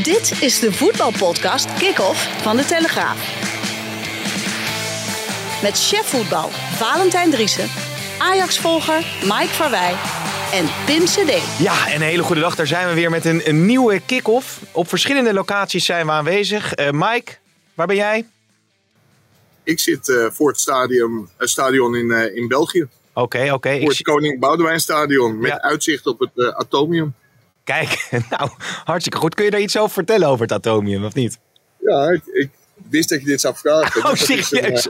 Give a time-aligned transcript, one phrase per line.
[0.00, 3.18] Dit is de voetbalpodcast Kick-Off van De Telegraaf.
[5.62, 7.68] Met chef voetbal Valentijn Driessen,
[8.18, 9.94] Ajax-volger Mike Verwij
[10.52, 11.58] en Pim CD.
[11.58, 12.54] Ja, en een hele goede dag.
[12.54, 14.60] Daar zijn we weer met een, een nieuwe kick-off.
[14.72, 16.78] Op verschillende locaties zijn we aanwezig.
[16.78, 17.32] Uh, Mike,
[17.74, 18.26] waar ben jij?
[19.62, 22.82] Ik zit uh, voor het stadion, uh, stadion in, in België.
[22.82, 23.54] Oké, okay, oké.
[23.54, 23.80] Okay.
[23.80, 25.60] Voor het Koning Boudewijn Stadion met ja.
[25.62, 27.14] uitzicht op het Atomium.
[27.64, 28.50] Kijk, nou,
[28.84, 29.34] hartstikke goed.
[29.34, 31.38] Kun je daar iets over vertellen over het Atomium, of niet?
[31.78, 32.50] Ja, ik, ik
[32.90, 34.04] wist dat je dit zou vragen.
[34.04, 34.88] Oh, serieus?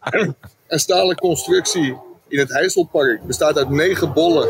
[0.00, 0.36] Een,
[0.68, 1.96] een stalen constructie
[2.28, 3.22] in het Heiselpark.
[3.22, 4.48] Bestaat uit negen bollen.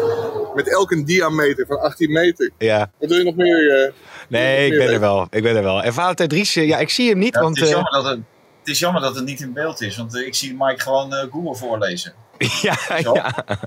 [0.54, 2.50] Met elk een diameter van 18 meter.
[2.58, 2.90] Ja.
[2.98, 3.86] Wat wil je nog meer?
[3.86, 3.92] Uh,
[4.28, 5.26] nee, ik ben er wel.
[5.30, 5.82] Ik ben er wel.
[5.82, 7.34] En Valentijn Dries, ja, ik zie hem niet.
[7.34, 8.18] Ja, want, het, is jammer dat het,
[8.58, 9.96] het is jammer dat het niet in beeld is.
[9.96, 12.12] Want ik zie Mike gewoon uh, Google voorlezen.
[12.62, 12.98] ja, ja.
[12.98, 13.58] Nou,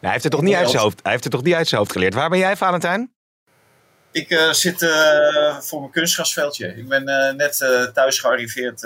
[0.00, 1.80] hij, heeft het toch niet uit zijn hoofd, hij heeft het toch niet uit zijn
[1.80, 2.14] hoofd geleerd.
[2.14, 3.15] Waar ben jij, Valentijn?
[4.16, 6.66] Ik uh, zit uh, voor mijn kunstgrasveldje.
[6.76, 7.58] Ik ben uh, net
[7.94, 8.84] thuis gearriveerd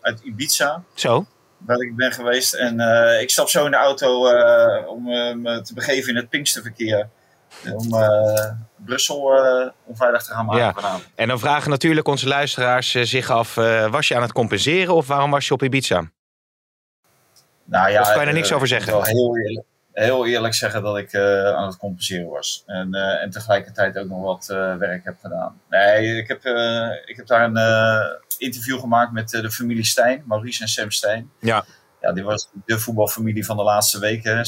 [0.00, 0.82] uit Ibiza.
[0.94, 1.26] Zo?
[1.56, 2.54] Waar ik ben geweest.
[2.54, 2.80] En
[3.20, 4.28] ik stap zo in de auto
[4.86, 5.04] om
[5.42, 7.08] me te begeven in het Pinksterverkeer.
[7.72, 7.94] Om
[8.76, 9.18] Brussel
[9.84, 10.72] onveilig te gaan maken ja.
[10.72, 11.08] vanavond.
[11.14, 13.54] En dan vragen natuurlijk onze luisteraars zich af:
[13.90, 16.10] was je aan het compenseren of waarom was je op Ibiza?
[17.64, 18.92] Nou ja, of kan je er niks over zeggen?
[18.92, 19.66] Wel heel eerlijk
[20.04, 22.62] heel eerlijk zeggen dat ik uh, aan het compenseren was.
[22.66, 25.60] En, uh, en tegelijkertijd ook nog wat uh, werk heb gedaan.
[25.70, 26.44] Nee, ik heb,
[27.04, 31.30] ik heb daar een interview gemaakt met de familie Stijn, Maurice en Sam Stijn.
[31.40, 31.64] Ja.
[32.00, 34.44] Ja, die was de voetbalfamilie van de laatste weken.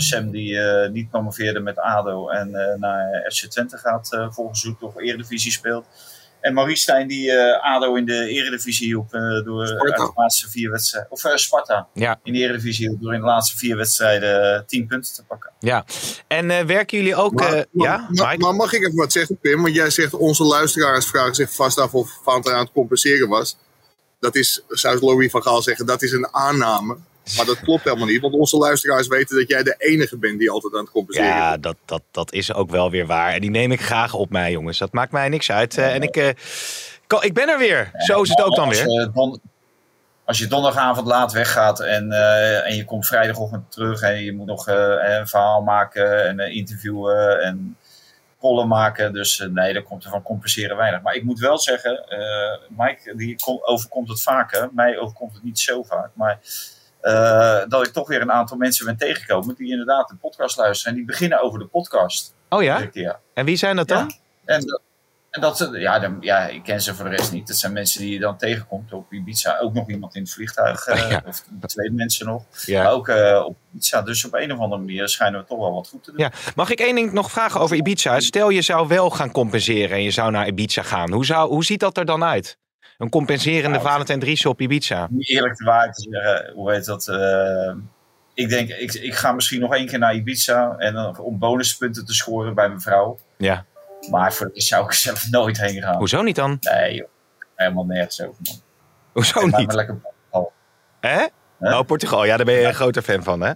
[0.00, 0.58] Sam die
[0.90, 5.86] niet promoveerde met ADO en naar FC Twente gaat volgens zoek of Eredivisie speelt.
[6.44, 10.50] En Maurice Stijn die uh, ADO in de eredivisie hielp uh, door uit de laatste
[10.50, 11.10] vier wedstrijden.
[11.10, 12.20] Of uh, Sparta ja.
[12.22, 15.52] in de eredivisie hielp door in de laatste vier wedstrijden tien punten te pakken.
[15.58, 15.84] Ja,
[16.26, 17.32] en werken jullie ook...
[17.32, 19.62] Maar, ja, maar, maar, mag ik even wat zeggen Pim?
[19.62, 23.56] Want jij zegt onze luisteraars vragen zich vast af of Fanta aan het compenseren was.
[24.20, 26.96] Dat is, zou Louis van Gaal zeggen, dat is een aanname.
[27.36, 30.50] Maar dat klopt helemaal niet, want onze luisteraars weten dat jij de enige bent die
[30.50, 31.62] altijd aan het compenseren Ja, bent.
[31.62, 33.32] dat, dat, dat is ook wel weer waar.
[33.32, 34.78] En die neem ik graag op mij, jongens.
[34.78, 35.76] Dat maakt mij niks uit.
[35.76, 36.28] Uh, en ik, uh,
[37.20, 37.90] ik ben er weer.
[37.92, 39.10] Ja, Zo is het ook dan als weer.
[39.12, 39.40] Don,
[40.24, 44.46] als je donderdagavond laat weggaat en, uh, en je komt vrijdagochtend terug en je moet
[44.46, 47.76] nog een verhaal maken en interviewen en
[48.40, 49.12] column maken.
[49.12, 51.02] Dus nee, dan komt er van compenseren weinig.
[51.02, 52.04] Maar ik moet wel zeggen,
[52.68, 54.68] Mike, die overkomt het vaker.
[54.72, 56.10] Mij overkomt het niet zo vaak.
[56.14, 56.38] Maar
[57.04, 60.92] uh, dat ik toch weer een aantal mensen ben tegengekomen die inderdaad de podcast luisteren.
[60.92, 62.34] En die beginnen over de podcast.
[62.48, 62.86] Oh ja?
[62.86, 63.18] Keer.
[63.34, 64.14] En wie zijn dat dan?
[64.46, 64.54] Ja.
[64.54, 64.80] En,
[65.30, 67.46] en dat, ja, dan, ja, ik ken ze voor de rest niet.
[67.46, 69.58] Dat zijn mensen die je dan tegenkomt op Ibiza.
[69.58, 70.88] Ook nog iemand in het vliegtuig.
[70.88, 71.22] Uh, ja.
[71.26, 72.44] Of twee mensen nog.
[72.64, 72.82] Ja.
[72.82, 74.02] Maar ook uh, op Ibiza.
[74.02, 76.20] Dus op een of andere manier schijnen we toch wel wat goed te doen.
[76.20, 76.32] Ja.
[76.54, 78.20] Mag ik één ding nog vragen over Ibiza?
[78.20, 81.12] Stel je zou wel gaan compenseren en je zou naar Ibiza gaan.
[81.12, 82.56] Hoe, zou, hoe ziet dat er dan uit?
[82.98, 85.08] Een compenserende nou, Valentijn Driessen op Ibiza.
[85.18, 87.06] Eerlijk te waar te zeggen, hoe heet dat?
[87.08, 87.74] Uh,
[88.34, 90.74] ik denk, ik, ik ga misschien nog één keer naar Ibiza.
[90.78, 93.18] En dan, om bonuspunten te scoren bij mijn vrouw.
[93.38, 93.64] Ja.
[94.10, 95.96] Maar voor de zou ik zelf nooit heen gaan.
[95.96, 96.56] Hoezo niet dan?
[96.60, 97.08] Nee, joh.
[97.54, 98.42] helemaal nergens over.
[98.42, 98.60] Man.
[99.12, 99.66] Hoezo ik niet?
[99.66, 100.52] Maar lekker Portugal.
[101.00, 101.26] Hè?
[101.58, 101.78] Huh?
[101.78, 102.24] Oh, Portugal.
[102.24, 103.52] Ja, daar ben je een grote fan van, hè?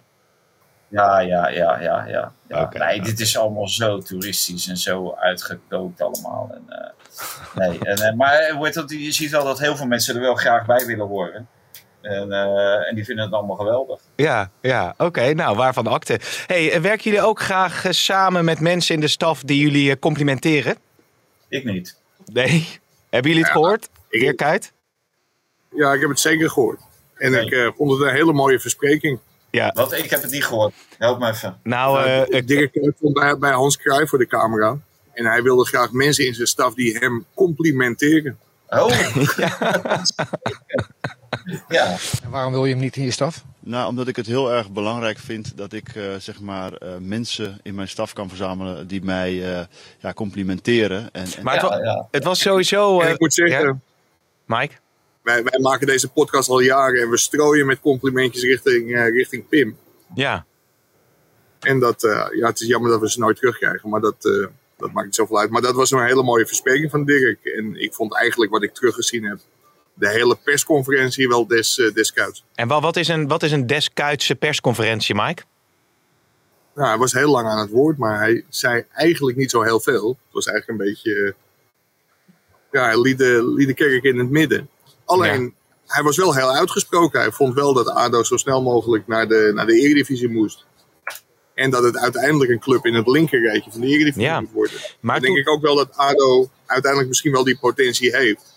[0.89, 2.33] Ja, ja, ja, ja, ja.
[2.49, 2.63] ja.
[2.63, 3.11] Okay, nee, okay.
[3.11, 6.51] dit is allemaal zo toeristisch en zo uitgekookt allemaal.
[6.55, 10.21] En, uh, nee, en, uh, maar dat, je ziet wel dat heel veel mensen er
[10.21, 11.49] wel graag bij willen horen.
[12.01, 14.01] En, uh, en die vinden het allemaal geweldig.
[14.17, 15.05] Ja, ja oké.
[15.05, 15.33] Okay.
[15.33, 16.21] Nou, waarvan de akte.
[16.47, 20.77] Hey, werken jullie ook graag samen met mensen in de staf die jullie complimenteren?
[21.49, 21.97] Ik niet.
[22.25, 22.69] Nee?
[23.11, 23.89] Hebben jullie het ja, gehoord?
[24.09, 24.73] Heer Kuit?
[25.71, 26.81] Ja, ik heb het zeker gehoord.
[27.17, 27.45] En nee.
[27.45, 29.21] ik vond het een hele mooie verspreking.
[29.51, 29.71] Ja.
[29.75, 29.93] Wat?
[29.93, 30.75] Ik heb het niet gehoord.
[30.99, 31.61] Help me even.
[31.63, 34.79] Nou, uh, de directeur stond bij, bij Hans Cruijff voor de camera.
[35.13, 38.39] En hij wilde graag mensen in zijn staf die hem complimenteren.
[38.69, 38.89] Oh.
[41.69, 41.97] ja.
[42.23, 43.45] En waarom wil je hem niet in je staf?
[43.61, 47.61] Nou, omdat ik het heel erg belangrijk vind dat ik uh, zeg maar uh, mensen
[47.63, 49.61] in mijn staf kan verzamelen die mij uh,
[49.99, 51.09] ja, complimenteren.
[51.13, 52.09] En, en maar het, ja, ja.
[52.11, 53.01] het, was sowieso.
[53.01, 53.79] ik moet zeggen, ja?
[54.59, 54.75] Mike?
[55.29, 59.79] Wij, wij, maken deze podcast al jaren en we strooien met complimentjes richting, richting Pim.
[60.15, 60.47] Ja.
[61.61, 62.01] En dat,
[62.35, 64.23] ja, het is jammer dat we ze nooit terugkrijgen, maar dat,
[64.79, 65.51] dat maakt niet zoveel uit.
[65.51, 67.45] Maar dat was een hele mooie verspreking van Dirk.
[67.45, 69.39] En ik vond eigenlijk wat ik teruggezien heb,
[69.95, 72.45] de hele persconferentie wel des, uh, des kuits.
[72.55, 75.43] En wat, wat, is een, wat is een deskuitse persconferentie, Mike?
[76.75, 79.81] Nou, hij was heel lang aan het woord, maar hij zei eigenlijk niet zo heel
[79.81, 80.09] veel.
[80.09, 81.35] Het was eigenlijk een beetje.
[82.73, 84.69] Ja, hij liet de, liet de kerk in het midden.
[85.09, 85.51] Alleen, ja.
[85.95, 87.21] hij was wel heel uitgesproken.
[87.21, 90.67] Hij vond wel dat ADO zo snel mogelijk naar de, naar de Eredivisie moest.
[91.55, 94.41] En dat het uiteindelijk een club in het linkerrijtje van de Eredivisie Ja.
[94.41, 94.75] moet worden.
[95.01, 98.57] Maar Dan denk toen- ik ook wel dat ADO uiteindelijk misschien wel die potentie heeft.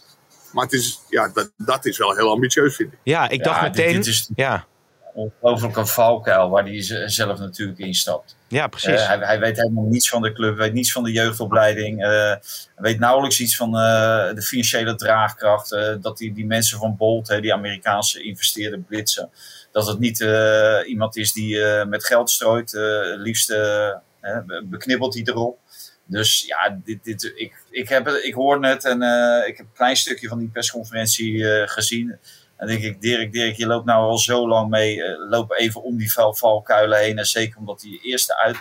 [0.53, 2.99] Maar het is, ja, dat, dat is wel heel ambitieus, vind ik.
[3.03, 3.95] Ja, ik dacht Ja, dit- meteen.
[3.95, 4.65] dit is- Ja,
[5.13, 8.35] Ongelooflijk een valkuil waar hij zelf natuurlijk instapt.
[8.47, 9.01] ja, precies.
[9.01, 12.03] Eh, hij, hij weet helemaal niets van de club, weet niets van de jeugdopleiding.
[12.03, 12.35] eh,
[12.75, 15.69] weet nauwelijks iets van eh, de financiële draagkracht.
[16.01, 19.29] dat die, die mensen van Bolt, hè, die Amerikaanse investeerder blitsen.
[19.71, 20.19] Dat het niet
[20.85, 22.71] iemand is die met geld strooit.
[23.17, 23.55] liefst
[24.63, 25.59] beknibbelt hij erop.
[26.05, 29.01] Dus ja, dit, dit, ik, ik, heb, ik hoorde het en
[29.47, 32.19] ik heb een klein stukje van die persconferentie gezien.
[32.61, 35.03] En denk ik, Dirk, Dirk, je loopt nou al zo lang mee.
[35.03, 37.17] eh, loop even om die val- valkuilen heen.
[37.17, 38.57] En zeker omdat die eerste uit,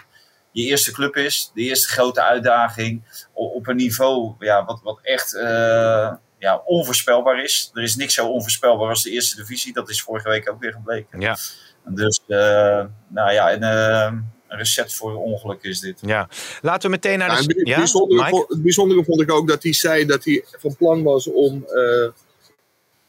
[0.52, 1.50] je eerste club is.
[1.54, 3.02] De eerste grote uitdaging.
[3.32, 7.70] Op een niveau ja, wat, wat echt eh, ja, onvoorspelbaar is.
[7.74, 9.72] Er is niks zo onvoorspelbaar als de eerste divisie.
[9.72, 11.20] Dat is vorige week ook weer gebleken.
[11.20, 11.36] Ja.
[11.84, 14.12] En Dus, eh, nou ja, en, eh,
[14.48, 15.98] een recept voor ongeluk is dit.
[16.00, 16.28] ja.
[16.62, 17.54] Laten we meteen naar de.
[17.58, 21.02] het, Ja, bijzondere, het bijzondere vond ik ook dat hij zei dat hij van plan
[21.02, 22.08] was om eh,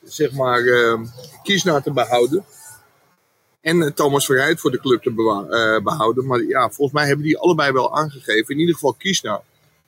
[0.04, 1.00] zeg maar eh,
[1.44, 2.46] Kiesna te behouden.
[3.62, 6.26] En eh, Thomas Verheid voor de club te eh, behouden.
[6.26, 9.42] Maar ja, volgens mij hebben die allebei wel aangegeven, in ieder geval Kiesna,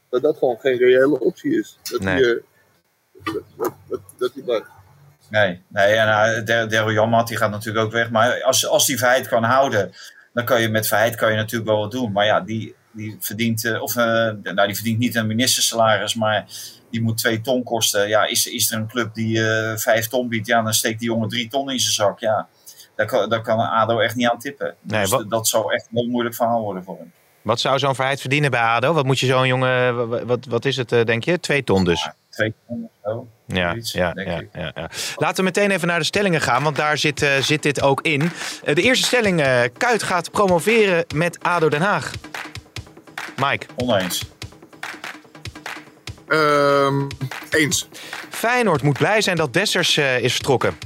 [0.09, 1.77] dat dat gewoon geen reële optie is.
[1.91, 2.35] Dat Nee.
[2.35, 2.41] eh,
[3.23, 4.65] dat, dat, dat, dat hij blijft.
[5.29, 6.69] Nee, nee en uh, Der-
[7.27, 8.09] die gaat natuurlijk ook weg.
[8.09, 9.91] Maar als, als die Verheid kan houden,
[10.33, 12.11] dan kan je met Verheid kan je natuurlijk wel wat doen.
[12.11, 14.03] Maar ja, die, die verdient, eh, of, eh,
[14.43, 16.45] nou, die verdient niet een ministersalaris, maar
[16.91, 18.07] die moet twee ton kosten.
[18.07, 21.07] Ja, is, is er een club die eh, vijf ton biedt, ja, dan steekt die
[21.07, 22.19] jongen drie ton in zijn zak.
[22.19, 22.47] Ja,
[22.95, 24.75] daar kan, daar kan een ADO echt niet aan tippen.
[24.81, 27.11] Nee, dus wat- dat zal echt een heel moeilijk verhaal worden voor hem.
[27.41, 28.93] Wat zou zo'n verheid verdienen bij ADO?
[28.93, 30.07] Wat moet je zo'n jongen.
[30.27, 31.39] Wat, wat, is het, denk je?
[31.39, 32.09] Twee ton dus.
[32.29, 33.27] Twee ton of zo.
[33.47, 34.89] Ja, ja, ja, ja, ja.
[35.15, 38.31] Laten we meteen even naar de stellingen gaan, want daar zit, zit dit ook in.
[38.65, 39.43] De eerste stelling:
[39.77, 42.11] Kuit gaat promoveren met ADO Den Haag.
[43.35, 44.23] Mike, Oneens.
[46.27, 47.07] Ehm,
[47.49, 47.87] eens.
[48.29, 50.77] Feyenoord moet blij zijn dat Dessers eh, is vertrokken.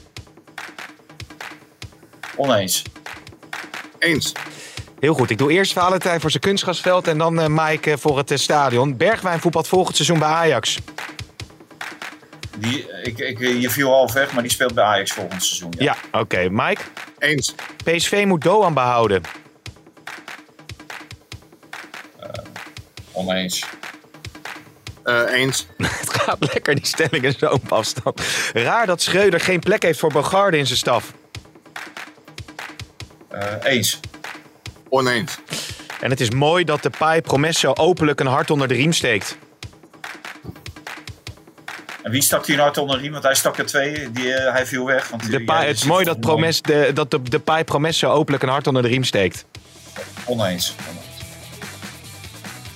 [2.35, 2.83] Oneens.
[3.99, 4.31] Eens.
[4.99, 8.17] Heel goed, ik doe eerst Valentijn voor zijn kunstgrasveld en dan eh, Mike eh, voor
[8.17, 8.97] het stadion.
[8.97, 10.77] Bergwijn voetbalt volgend seizoen bij Ajax.
[12.57, 15.73] Die, ik, ik, je viel half weg, maar die speelt bij Ajax volgend seizoen.
[15.77, 15.97] Ja.
[16.11, 16.47] Ja, oké.
[16.49, 16.81] Mike,
[17.19, 17.55] Eens.
[17.83, 19.21] PSV moet Doan behouden.
[23.27, 23.63] Oneens.
[25.03, 25.67] Eh, eens.
[25.77, 28.21] Het gaat lekker, die stellingen zo op afstand.
[28.53, 31.13] Raar dat Schreuder geen plek heeft voor Bogarde in zijn staf.
[33.29, 33.99] Eh, eens.
[34.89, 35.37] Oneens.
[36.01, 39.37] En het is mooi dat de Pai Promesso openlijk een hart onder de riem steekt.
[42.03, 43.11] En wie stak hier nou hard onder de riem?
[43.11, 44.11] Want hij stak er twee.
[44.11, 45.09] Die, eh, hij viel weg.
[45.09, 48.43] Want De ja, het is mooi dat, Promes, de, dat de, de Pai Promesso openlijk
[48.43, 49.45] een hart onder de riem steekt.
[50.25, 50.75] Oneens.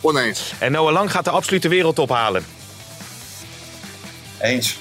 [0.01, 0.53] Oneens.
[0.59, 2.45] En Noah Lang gaat de absolute wereldtop halen.
[4.41, 4.77] Eens.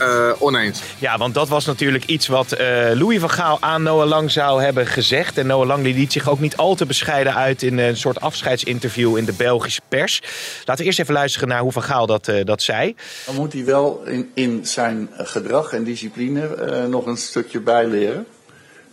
[0.00, 0.82] Eh, oneens.
[0.98, 4.62] Ja, want dat was natuurlijk iets wat eh, Louis van Gaal aan Noah Lang zou
[4.62, 5.38] hebben gezegd.
[5.38, 9.16] En Noah Lang liet zich ook niet al te bescheiden uit in een soort afscheidsinterview
[9.16, 10.22] in de Belgische pers.
[10.58, 12.94] Laten we eerst even luisteren naar hoe van Gaal dat, eh, dat zei.
[13.26, 18.26] Dan moet hij wel in, in zijn gedrag en discipline eh, nog een stukje bijleren.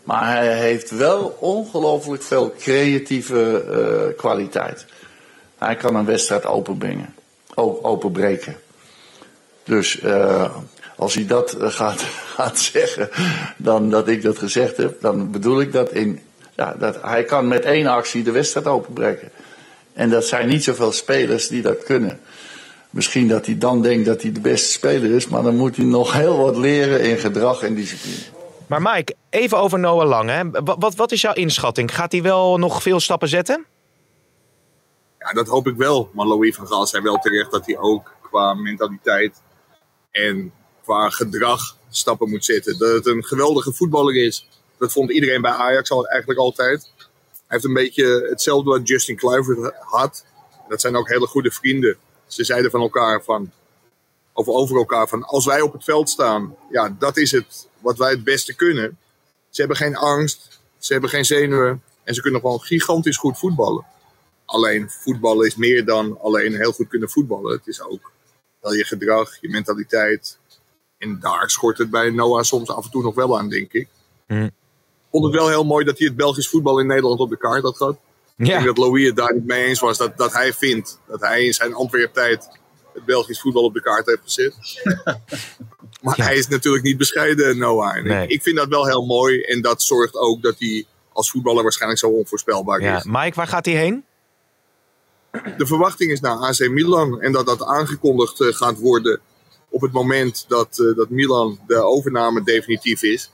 [0.08, 4.86] Maar hij heeft wel ongelooflijk veel creatieve eh, kwaliteit.
[5.58, 7.14] Hij kan een wedstrijd openbrengen,
[7.82, 8.56] openbreken.
[9.64, 10.56] Dus eh,
[10.96, 12.02] als hij dat eh, gaat,
[12.36, 13.10] gaat zeggen,
[13.58, 16.20] dan dat ik dat gezegd heb, dan bedoel ik dat in.
[16.56, 19.30] Ja, dat hij kan met één actie de wedstrijd openbreken.
[19.94, 22.20] En dat zijn niet zoveel spelers die dat kunnen.
[22.90, 25.86] Misschien dat hij dan denkt dat hij de beste speler is, maar dan moet hij
[25.86, 28.37] nog heel wat leren in gedrag en discipline.
[28.68, 30.30] Maar Mike, even over Noah Lang.
[30.30, 30.64] Hè.
[30.64, 31.96] Wat, wat, is jouw inschatting?
[31.96, 33.66] Gaat hij wel nog veel stappen zetten?
[35.20, 36.10] Ja, dat hoop ik wel.
[36.14, 39.42] Maar Louis van Gaal zei wel terecht dat hij ook qua mentaliteit
[40.12, 42.78] en qua gedrag stappen moet zetten.
[42.78, 44.48] Dat het een geweldige voetballer is.
[44.78, 46.92] Dat vond iedereen bij Ajax al, eigenlijk altijd.
[46.98, 50.26] Hij heeft een beetje hetzelfde wat Justin Kluivert had.
[50.70, 51.98] Dat zijn ook hele goede vrienden.
[52.28, 53.52] Ze zeiden van elkaar van,
[54.38, 57.98] of over elkaar van, als wij op het veld staan, ja, dat is het wat
[57.98, 58.98] wij het beste kunnen.
[59.50, 63.86] Ze hebben geen angst, ze hebben geen zenuwen en ze kunnen gewoon gigantisch goed voetballen.
[64.46, 67.52] Alleen voetballen is meer dan alleen heel goed kunnen voetballen.
[67.52, 68.12] Het is ook
[68.62, 70.38] wel je gedrag, je mentaliteit.
[70.98, 73.88] En daar schort het bij Noah soms af en toe nog wel aan, denk ik.
[74.28, 74.52] Ik
[75.12, 77.64] vond het wel heel mooi dat hij het Belgisch voetbal in Nederland op de kaart
[77.64, 77.98] had gehad.
[78.38, 79.98] Ik denk Ja, dat Louis het daar niet mee eens was.
[79.98, 82.48] Dat, dat hij vindt dat hij in zijn Antwerp-tijd
[83.06, 84.54] Belgisch voetbal op de kaart heeft gezet.
[86.02, 86.24] maar Ja.
[86.24, 87.98] hij is natuurlijk niet bescheiden, Noah.
[87.98, 88.24] En Nee.
[88.24, 89.42] ik, ik vind dat wel heel mooi.
[89.42, 92.98] En dat zorgt ook dat hij als voetballer waarschijnlijk zo onvoorspelbaar ja.
[92.98, 93.04] is.
[93.04, 94.04] Mike, waar gaat hij heen?
[95.58, 97.22] De verwachting is naar AC Milan.
[97.22, 99.20] En dat dat aangekondigd eh, gaat worden
[99.70, 103.30] op het moment dat, eh, dat Milan de overname definitief is.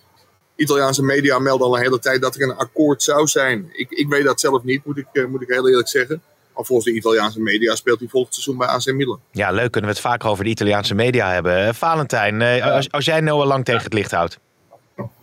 [0.55, 3.69] Italiaanse media melden al een hele tijd dat er een akkoord zou zijn.
[3.73, 6.21] Ik, ik weet dat zelf niet, moet ik, eh, moet ik heel eerlijk zeggen.
[6.55, 9.19] Maar volgens de Italiaanse media speelt hij volgend seizoen bij AC Milan.
[9.31, 9.71] Ja, leuk.
[9.71, 11.67] Kunnen we het vaker over de Italiaanse media hebben.
[11.67, 14.39] Eh, Valentijn, eh, als, als jij Noah Lang tegen het licht houdt.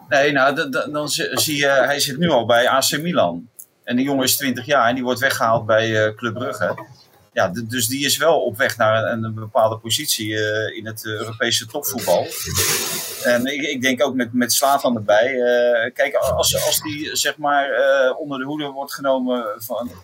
[0.09, 3.49] Nee, nou, dan zi- zie je, hij zit nu al bij AC Milan.
[3.85, 6.85] En die jongen is 20 jaar en die wordt weggehaald bij eh, Club Brugge.
[7.33, 11.05] Ja, dus die is wel op weg naar een, een bepaalde positie eh, in het
[11.07, 12.27] eh, Europese topvoetbal.
[13.23, 15.27] En ik, ik denk ook met, met Slatan erbij.
[15.41, 19.95] eh, kijk, als, als die zeg maar eh, onder de hoede wordt genomen van, eh,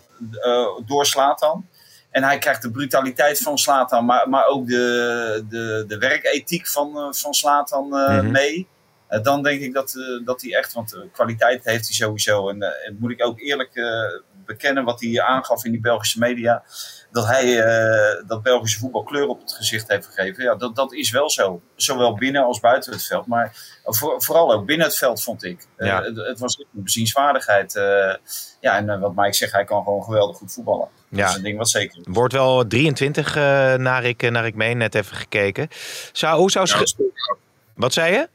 [0.85, 1.67] door Slatan.
[2.11, 6.97] En hij krijgt de brutaliteit van Slatan, maar, maar ook de, de, de werkethiek van,
[6.97, 8.31] eh, van Slatan eh, Mhm.
[8.31, 8.67] mee.
[9.07, 12.49] Eh, dan denk ik dat, eh, dat hij echt, want eh, kwaliteit heeft hij sowieso.
[12.49, 16.19] En, eh, en moet ik ook eerlijk eh, bekennen wat hij aangaf in die Belgische
[16.19, 16.63] media.
[17.17, 20.43] Dat hij eh, dat Belgische voetbal kleur op het gezicht heeft gegeven.
[20.43, 21.61] Ja, dat, dat is wel zo.
[21.75, 23.25] Zowel binnen als buiten het veld.
[23.27, 25.67] Maar voor- vooral ook binnen het veld vond ik.
[25.75, 26.01] Eh, Ja.
[26.03, 27.75] het, het was een bezienswaardigheid.
[27.75, 28.13] eh,
[28.61, 30.87] ja, en wat Mike zegt, hij kan gewoon geweldig goed voetballen.
[31.09, 31.29] Dat Ja.
[31.29, 32.03] is een ding wat zeker is.
[32.09, 35.67] Wordt wel 23 eh, naar, ik, naar ik meen, net even gekeken.
[36.11, 37.35] Zou, hoe zou Ja.
[37.75, 38.27] Wat zei je?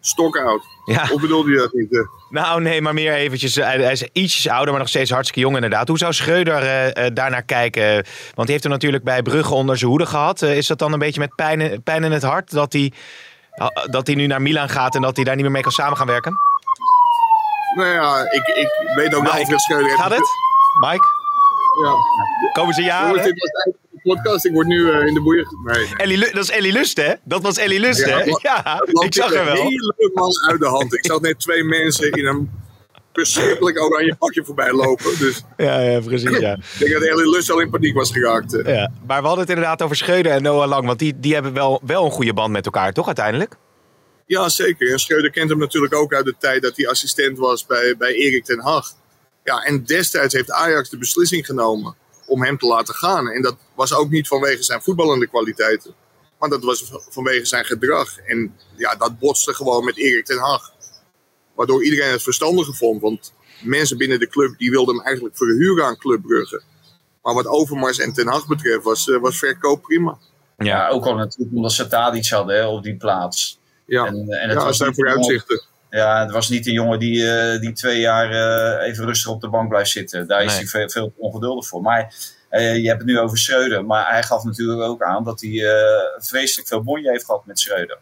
[0.00, 0.62] Stokoud.
[0.84, 1.92] Ja, Of bedoelde je dat niet?
[1.94, 2.00] eh?
[2.30, 3.56] nou nee, maar meer eventjes.
[3.56, 5.88] eh, Hij, is ietsjes ouder, maar nog steeds hartstikke jong inderdaad.
[5.88, 7.92] Hoe zou Schreuder eh, daarnaar kijken?
[7.94, 10.42] Want hij heeft er natuurlijk bij Brugge onder zijn hoede gehad.
[10.42, 12.92] Eh, is dat dan een beetje met pijn, in- pijn in het hart dat hij,
[13.90, 15.96] dat hij nu naar Milan gaat en dat hij daar niet meer mee kan samen
[15.96, 16.36] gaan werken?
[17.76, 19.90] Nou ja, ik, ik weet ook Mike, Alfred Schreuder...
[19.98, 20.28] Gaat het?
[20.80, 21.04] Mike,
[21.84, 21.92] Ja.
[22.52, 23.32] komen ze Jongens,
[24.02, 24.44] podcast.
[24.44, 25.46] Ik word nu eh, in de boeien...
[25.64, 25.96] Nee, nee.
[25.96, 27.12] Ellie, dat is Ellie Lust, hè?
[27.24, 28.24] Dat was Ellie Lust, Ja, hè?
[28.24, 29.54] dat- Ja, ik zag er wel.
[29.54, 30.94] helemaal uit de hand.
[30.94, 32.50] Ik zag net twee mensen in een
[33.12, 35.18] verschrikkelijk oranje pakje voorbij lopen.
[35.18, 36.52] Dus Ja, ja, precies, ja.
[36.52, 38.60] ik denk dat Ellie Lust al in paniek was geraakt.
[38.64, 38.90] ja.
[39.06, 40.86] Maar we hadden het inderdaad over Schreuder en Noah Lang.
[40.86, 43.56] Want die, die hebben wel, wel een goede band met elkaar, toch uiteindelijk?
[44.26, 44.92] Ja, zeker.
[44.92, 48.12] En Schreuder kent hem natuurlijk ook uit de tijd dat hij assistent was bij, bij
[48.12, 48.92] Erik ten Hag.
[49.44, 51.94] Ja, en destijds heeft Ajax de beslissing genomen
[52.26, 53.28] om hem te laten gaan.
[53.28, 55.94] En dat was ook niet vanwege zijn voetballende kwaliteiten.
[56.38, 58.18] Maar dat was vanwege zijn gedrag.
[58.18, 60.72] En ja, dat botste gewoon met Erik ten Hag.
[61.54, 63.00] Waardoor iedereen het verstandiger vond.
[63.00, 63.32] Want
[63.62, 66.62] mensen binnen de club die wilden hem eigenlijk verhuren aan Club Brugge.
[67.22, 70.18] Maar wat Overmars en Ten Hag betreft was, eh, was verkoop prima.
[70.56, 73.58] Ja, ook al natuurlijk omdat ze Tadic hadden hè, op die plaats.
[73.86, 75.62] Ja, En, en ja het dat was zijn vooruitzichten.
[75.90, 79.40] Ja, het was niet een jongen die, eh, die twee jaar eh, even rustig op
[79.40, 80.26] de bank blijft zitten.
[80.26, 80.56] Daar is Nee.
[80.56, 81.82] hij veel, veel ongeduldig voor.
[81.82, 82.14] Maar
[82.48, 83.84] eh, je hebt het nu over Schreuder.
[83.84, 87.58] Maar hij gaf natuurlijk ook aan dat hij eh, vreselijk veel bonje heeft gehad met
[87.58, 87.98] Schreuder.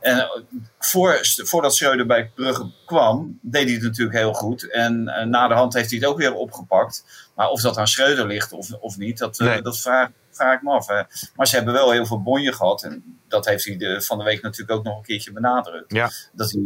[0.00, 0.30] En eh,
[0.78, 4.70] voor, voordat Schreuder bij Brugge kwam, deed hij het natuurlijk heel goed.
[4.70, 7.04] En na de hand heeft hij het ook weer opgepakt.
[7.34, 9.62] Maar of dat aan Schreuder ligt of, of niet, dat, Nee.
[9.62, 10.86] dat vraag, vraag ik me af.
[10.86, 11.02] hè.
[11.34, 12.82] Maar ze hebben wel heel veel bonje gehad.
[12.82, 16.10] En dat heeft hij de, van de week natuurlijk ook nog een keertje benadrukt Ja.
[16.32, 16.62] dat, hij,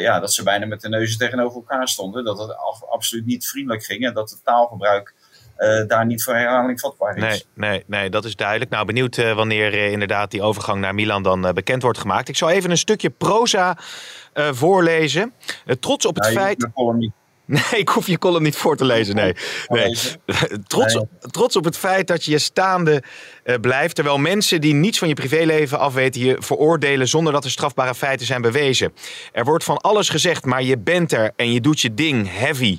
[0.00, 2.24] ja, dat ze bijna met de neuzen tegenover elkaar stonden.
[2.24, 5.14] Dat het af- absoluut niet vriendelijk ging en dat het taalgebruik
[5.58, 7.22] eh, daar niet voor herhaling vatbaar is.
[7.22, 8.70] Nee, nee, nee, dat is duidelijk.
[8.70, 12.28] Nou, benieuwd eh, wanneer eh, inderdaad die overgang naar Milan dan bekend wordt gemaakt.
[12.28, 13.76] Ik zal even een stukje proza
[14.34, 15.32] voorlezen.
[15.80, 16.68] Trots op het feit...
[17.48, 19.34] Nee, ik hoef je column niet voor te lezen, nee.
[19.68, 19.96] nee.
[20.66, 21.06] trots, Nee.
[21.20, 23.02] trots op het feit dat je staande
[23.60, 27.94] blijft, terwijl mensen die niets van je privéleven afweten je veroordelen zonder dat er strafbare
[27.94, 28.92] feiten zijn bewezen.
[29.32, 32.78] Er wordt van alles gezegd, maar je bent er en je doet je ding, heavy.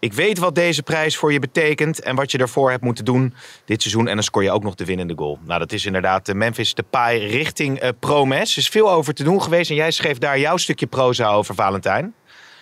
[0.00, 3.34] Ik weet wat deze prijs voor je betekent en wat je ervoor hebt moeten doen
[3.64, 4.08] dit seizoen.
[4.08, 5.38] En dan scoor je ook nog de winnende goal.
[5.44, 8.52] Nou, dat is inderdaad de Memphis Depay richting eh Promes.
[8.52, 11.54] Er is veel over te doen geweest en jij schreef daar jouw stukje proza over,
[11.54, 12.14] Valentijn.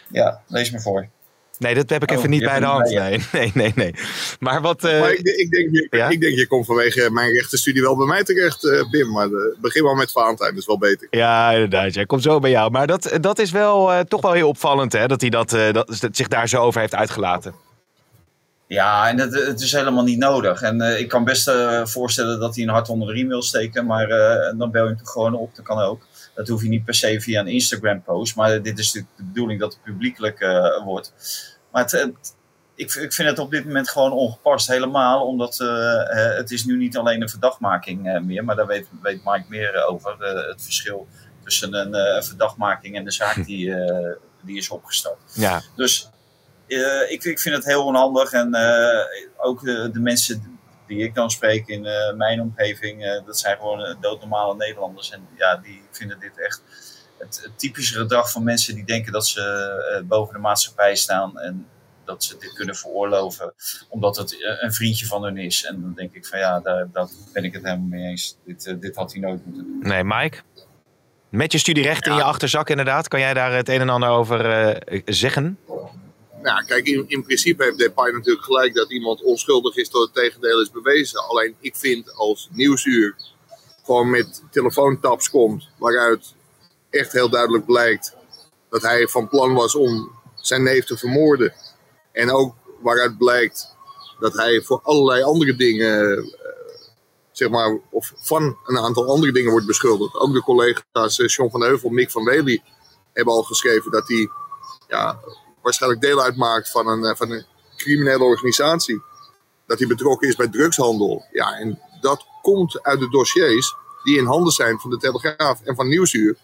[0.09, 1.09] Ja, lees me voor.
[1.59, 2.91] Nee, dat heb ik Oh, even niet bij de hand.
[2.91, 3.95] Nee, nee, nee, nee.
[4.41, 4.85] Maar wat...
[4.85, 6.09] eh, Maar ik, ik, denk, ja?
[6.09, 9.11] ik denk, je komt vanwege mijn rechtenstudie wel bij mij terecht, eh Pim.
[9.13, 11.07] Maar eh, begin wel met Valentijn, dat is wel beter.
[11.11, 11.95] Ja, inderdaad.
[11.95, 12.71] Jij komt zo bij jou.
[12.71, 15.07] Maar dat, dat is wel eh, toch wel heel opvallend, hè?
[15.07, 17.55] Dat hij dat, eh, dat, dat zich daar zo over heeft uitgelaten.
[18.67, 20.63] Ja, en het, het is helemaal niet nodig.
[20.63, 23.43] En eh, ik kan best eh, voorstellen dat hij een hart onder de riem wil
[23.43, 23.87] steken.
[23.87, 25.57] Maar eh, dan bel je hem toch gewoon op.
[25.57, 26.03] Dat kan ook.
[26.39, 28.37] Dat hoef je niet per se via een Instagram post.
[28.37, 31.13] Maar dit is de bedoeling dat het publiekelijk eh, wordt.
[31.73, 32.37] Maar het, het-
[32.75, 35.27] ik, ik vind het op dit moment gewoon ongepast helemaal.
[35.27, 38.45] Omdat eh, eh, het is nu niet alleen een verdachtmaking uh, meer.
[38.45, 40.17] Maar daar weet, weet Mike meer over.
[40.49, 41.09] het verschil
[41.45, 43.75] tussen een verdachtmaking en de zaak die,
[44.43, 45.19] die is opgestart.
[45.35, 45.63] Ja.
[45.77, 46.09] Dus
[47.09, 48.33] ik, ik vind het heel onhandig.
[48.33, 48.57] En
[49.37, 50.58] ook de mensen
[50.89, 51.83] die ik dan spreek in
[52.17, 53.23] mijn omgeving.
[53.27, 55.11] dat zijn gewoon doodnormale Nederlanders.
[55.11, 56.63] En ja, die vinden dit echt
[57.19, 61.39] het, het typische gedrag van mensen die denken dat ze boven de maatschappij staan.
[61.39, 61.67] En
[62.09, 63.55] dat ze dit kunnen veroorloven,
[63.89, 65.65] omdat het eh, een vriendje van hun is.
[65.65, 68.39] En dan denk ik van ja, daar, daar ben ik het helemaal mee eens.
[68.45, 69.79] Dit, uh, dit had hij nooit moeten doen.
[69.89, 70.39] Nee, Mike?
[71.29, 74.71] Met je studierecht in je achterzak inderdaad, kan jij daar het een en ander over
[74.91, 75.59] uh, zeggen?
[76.43, 80.15] Nou, kijk, in, in principe heeft Depay natuurlijk gelijk dat iemand onschuldig is tot het
[80.15, 81.29] tegendeel is bewezen.
[81.29, 83.17] Alleen ik vind als Nieuwsuur
[83.85, 86.35] gewoon met telefoontaps komt, waaruit
[86.91, 88.17] echt heel duidelijk blijkt
[88.71, 91.53] dat hij van plan was om zijn neef te vermoorden.
[92.13, 93.77] En ook waaruit blijkt
[94.19, 96.33] dat hij voor allerlei andere dingen, uh,
[97.33, 100.15] zeg maar, of van een aantal andere dingen wordt beschuldigd.
[100.15, 102.63] Ook de collega's John van Heuvel, Mick van Wely
[103.13, 104.29] hebben al geschreven dat hij
[104.89, 105.21] ja,
[105.69, 107.45] waarschijnlijk deel uitmaakt van een, uh, van een
[107.77, 109.03] criminele organisatie.
[109.67, 111.25] Dat hij betrokken is bij drugshandel.
[111.33, 115.75] Ja, en dat komt uit de dossiers die in handen zijn van de Telegraaf en
[115.75, 116.37] van Nieuwsuur.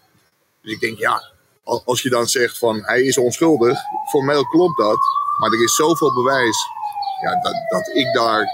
[0.61, 1.23] Dus ik denk, ja,
[1.63, 3.79] als je dan zegt van hij is onschuldig,
[4.09, 4.99] formeel klopt dat.
[5.39, 6.57] Maar er is zoveel bewijs
[7.21, 8.47] ja, dat, dat ik daar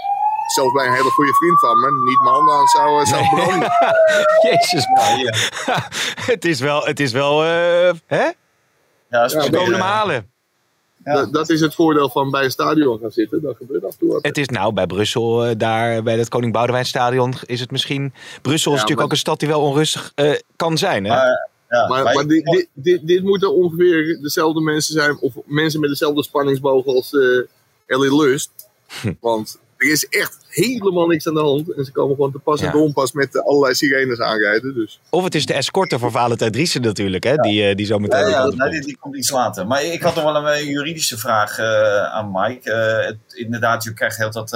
[0.54, 3.28] zelfs bij een hele goede vriend van me niet mijn handen aan zou, eh, zou
[3.28, 3.70] branden.
[4.50, 5.18] Jezus, man.
[5.18, 5.32] Ja.
[6.32, 8.30] het is wel, het is wel, uh, hè?
[9.08, 10.31] Ja, ze komen hem halen.
[11.04, 11.14] Ja.
[11.14, 13.42] Dat, dat, is het voordeel van bij een stadion gaan zitten.
[13.42, 14.18] Dat gebeurt af en toe.
[14.22, 18.12] Het is nou bij Brussel, uh, daar bij het Koning Boudewijn Stadion, is het misschien.
[18.42, 19.04] Brussel is natuurlijk maar...
[19.04, 21.04] ook een stad die wel onrustig uh, kan zijn.
[21.04, 21.10] Hè?
[21.10, 25.80] Maar, ja, maar, maar dit, dit, dit, dit, moeten ongeveer dezelfde mensen zijn, of mensen
[25.80, 27.46] met dezelfde spanningsboog als uh,
[27.86, 28.50] Ellie Lust.
[29.20, 31.74] Want er is echt helemaal niks aan de hand.
[31.74, 34.74] En ze komen gewoon te pas en onpas met allerlei sirenes aanrijden.
[34.74, 35.00] Dus.
[35.10, 37.32] Of het is de escorte voor Valentijn Driessen natuurlijk, hè?
[37.32, 37.42] Ja.
[37.42, 38.28] Die, uh, die zo meteen.
[38.28, 39.66] Ja, ja nee, die, komt iets later.
[39.66, 42.70] Maar ik had nog wel een juridische vraag uh, aan Mike.
[42.70, 44.50] Uh, het, inderdaad, je krijgt heel dat,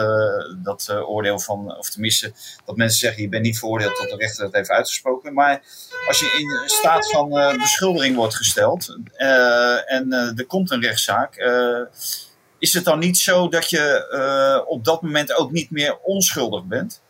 [0.62, 2.33] dat oordeel van, of tenminste,
[2.65, 5.35] dat mensen zeggen: je bent niet veroordeeld tot de rechter dat heeft uitgesproken.
[5.35, 5.62] Maar
[6.09, 8.97] als je in staat van beschuldiging wordt gesteld
[9.87, 11.37] en er komt een rechtszaak
[12.59, 16.64] is het dan niet zo dat je uh, op dat moment ook niet meer onschuldig
[16.64, 17.03] bent?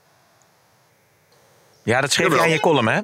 [1.83, 3.01] Ja, dat schreef je aan je column, hè?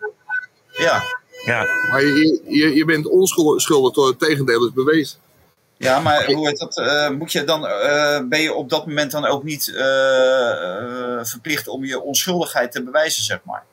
[0.82, 1.02] Ja.
[1.44, 1.66] ja.
[1.90, 5.18] Maar je, je, je bent onschuldig door het tegendeel is bewezen.
[5.76, 6.78] Ja, maar hoe heet dat?
[6.78, 9.64] Uh, moet je dan, uh, ben je op dat moment dan ook niet
[11.22, 13.64] verplicht om je onschuldigheid te bewijzen, zeg maar?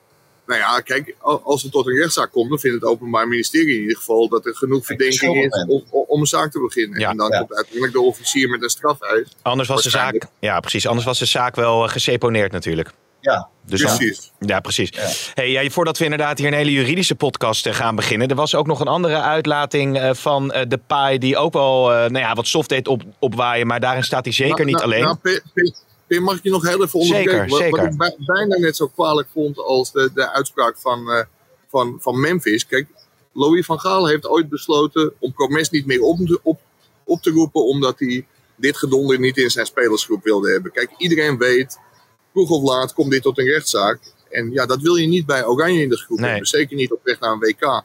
[0.49, 3.81] Nou ja, kijk, als het tot een rechtszaak komt, dan vindt het Openbaar Ministerie in
[3.81, 6.99] ieder geval dat er genoeg verdenking is om, om, een zaak te beginnen.
[6.99, 7.37] Ja, en dan ja.
[7.37, 9.27] komt uiteindelijk de officier met een strafeis.
[9.41, 10.87] Anders was de zaak, ja, precies.
[10.87, 12.91] Anders was de zaak wel uh, geseponeerd natuurlijk.
[13.19, 14.31] Ja, dus precies.
[14.39, 14.89] Dan, ja, precies.
[14.91, 15.09] Ja.
[15.33, 18.27] Hey, ja, voordat we inderdaad hier een hele juridische podcast uh, gaan beginnen.
[18.27, 22.17] Er was ook nog een andere uitlating uh, van de paai die ook wel nou
[22.17, 23.67] ja, wat stof deed op, opwaaien.
[23.67, 25.03] Maar daarin staat hij zeker nou, niet nou, alleen.
[25.03, 25.73] Nou,
[26.17, 27.31] mag ik je nog heel even onderbreken?
[27.31, 27.97] Zeker, wat, zeker.
[27.97, 31.21] wat ik bijna net zo kwalijk vond als de, de uitspraak van, uh,
[31.67, 32.67] van, van Memphis.
[32.67, 32.87] Kijk,
[33.33, 36.59] Louis van Gaal heeft ooit besloten om Promes niet meer op te, op,
[37.03, 37.65] op te roepen.
[37.65, 40.71] Omdat hij dit gedonder niet in zijn spelersgroep wilde hebben.
[40.71, 41.79] Kijk, iedereen weet,
[42.31, 43.99] vroeg of laat komt dit tot een rechtszaak.
[44.29, 46.29] En ja, dat wil je niet bij Oranje in de groep nee.
[46.29, 46.47] hebben.
[46.47, 47.83] Zeker niet op weg naar een WK.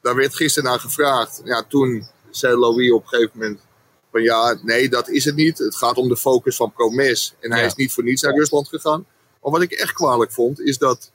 [0.00, 1.40] Daar werd gisteren naar gevraagd.
[1.44, 3.60] Ja, toen zei Louis op een gegeven moment
[4.12, 5.58] van ja, nee, dat is het niet.
[5.58, 7.34] Het gaat om de focus van Promes.
[7.40, 7.66] En hij Ja.
[7.66, 9.06] is niet voor niets naar Rusland gegaan.
[9.42, 11.10] Maar wat ik echt kwalijk vond, is dat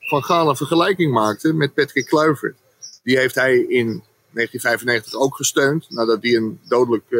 [0.00, 2.56] Van Gaal een vergelijking maakte met Patrick Kluivert.
[3.02, 3.86] Die heeft hij in
[4.30, 7.18] 1995 ook gesteund, nadat hij een dodelijk eh,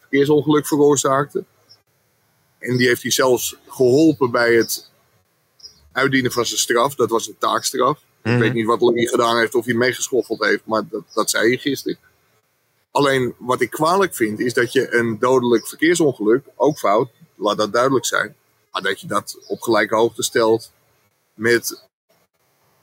[0.00, 1.44] verkeersongeluk veroorzaakte.
[2.58, 4.90] En die heeft hij zelfs geholpen bij het
[5.92, 6.94] uitdienen van zijn straf.
[6.94, 8.00] Dat was een taakstraf.
[8.22, 8.34] Mhm.
[8.34, 11.48] Ik weet niet wat Louis gedaan heeft, of hij meegeschoffeld heeft, maar dat, dat zei
[11.48, 11.98] hij gisteren.
[12.90, 17.72] Alleen wat ik kwalijk vind, is dat je een dodelijk verkeersongeluk, ook fout, laat dat
[17.72, 18.36] duidelijk zijn,
[18.72, 20.72] maar dat je dat op gelijke hoogte stelt
[21.34, 21.88] met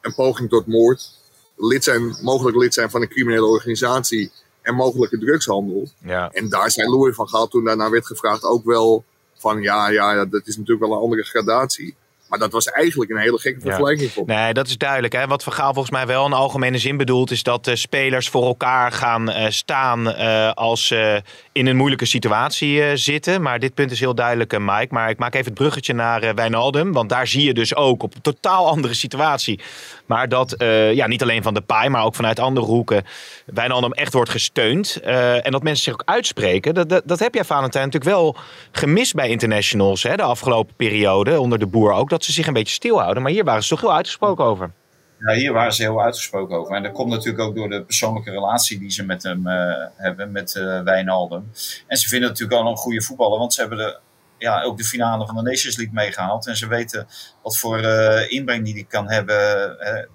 [0.02, 1.10] een poging tot moord,
[1.56, 5.90] lid zijn, mogelijk lid zijn van een criminele organisatie en mogelijke drugshandel.
[6.00, 6.30] Ja.
[6.32, 10.14] En daar zei Louis van Gaal toen daarna werd gevraagd ook wel van ja, ja,
[10.14, 11.96] ja, dat is natuurlijk wel een andere gradatie.
[12.30, 14.16] Maar dat was eigenlijk een hele gekke vergelijking.
[14.16, 14.24] me.
[14.26, 15.14] Nee, dat is duidelijk.
[15.14, 15.28] Hè?
[15.28, 17.32] Wat Van Gaal volgens mij wel in algemene zin bedoelt...
[17.32, 22.06] is dat de spelers voor elkaar gaan eh, staan eh, als ze in een moeilijke
[22.06, 23.42] situatie zitten.
[23.42, 24.88] Maar dit punt is heel duidelijk, Mike.
[24.90, 26.94] Maar ik maak even het bruggetje naar Wijnaldum.
[26.94, 29.60] Want daar zie je dus ook op een totaal andere situatie...
[30.06, 30.56] maar dat
[30.94, 33.06] ja, niet alleen van de paai, maar ook vanuit andere hoeken...
[33.46, 34.96] Wijnaldum echt wordt gesteund.
[35.42, 36.74] En dat mensen zich ook uitspreken.
[36.74, 38.36] Dat, dat, dat heb jij, Valentijn, natuurlijk wel
[38.72, 40.04] gemist bij internationals...
[40.04, 42.10] Hè, de afgelopen periode, onder de boer ook...
[42.10, 43.24] dat ze zich een beetje stilhouden.
[43.24, 44.72] Maar hier waren ze toch heel uitgesproken over.
[45.20, 46.76] Ja, hier waren ze heel uitgesproken over.
[46.76, 50.32] En dat komt natuurlijk ook door de persoonlijke relatie die ze met hem eh, hebben,
[50.32, 51.52] met eh Wijnaldum.
[51.88, 54.00] En ze vinden natuurlijk al een goede voetballer, want ze hebben de,
[54.38, 56.48] ja, ook de finale van de Nations League meegehaald.
[56.48, 57.08] En ze weten
[57.44, 59.38] wat voor eh, inbreng die hij kan hebben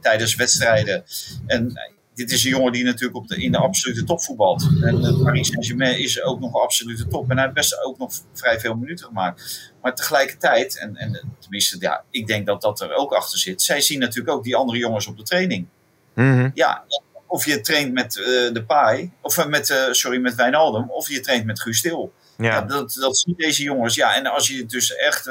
[0.00, 1.04] tijdens wedstrijden.
[1.46, 1.72] En
[2.14, 4.68] dit is een jongen die natuurlijk op de, in de absolute top voetbalt.
[4.80, 7.30] En eh, Paris Saint-Germain is ook nog absolute top.
[7.30, 9.72] En hij heeft best ook nog vrij veel minuten gemaakt.
[9.82, 13.62] Maar tegelijkertijd, en, en tenminste, ja, ik denk dat dat er ook achter zit.
[13.62, 15.66] Zij zien natuurlijk ook die andere jongens op de training.
[16.14, 16.50] Mhm.
[16.54, 16.84] Ja,
[17.26, 21.20] of je traint met eh, de Paai, of eh, met, sorry, met Wijnaldum, of je
[21.20, 22.12] traint met Guus Stil.
[22.36, 22.44] Ja.
[22.46, 22.60] Ja.
[22.60, 23.94] dat, dat zien deze jongens.
[23.94, 25.26] Ja, en als je dus echt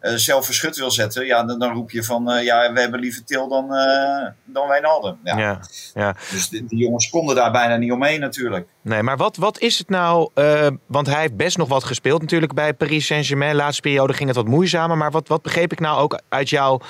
[0.00, 3.24] zelf verschut wil zetten, ja, dan, dan roep je van, eh, ja, we hebben liever
[3.24, 5.18] Til dan, eh, dan Wijnaldum.
[5.24, 5.38] Ja.
[5.38, 5.60] Ja,
[5.94, 6.16] ja.
[6.30, 8.68] Dus die, die jongens konden daar bijna niet omheen natuurlijk.
[8.82, 10.30] Nee, maar wat, wat is het nou?
[10.34, 13.50] eh, want hij heeft best nog wat gespeeld natuurlijk bij Paris Saint-Germain.
[13.50, 14.96] De laatste periode ging het wat moeizamer.
[14.96, 16.80] Maar wat, wat begreep ik nou ook uit jouw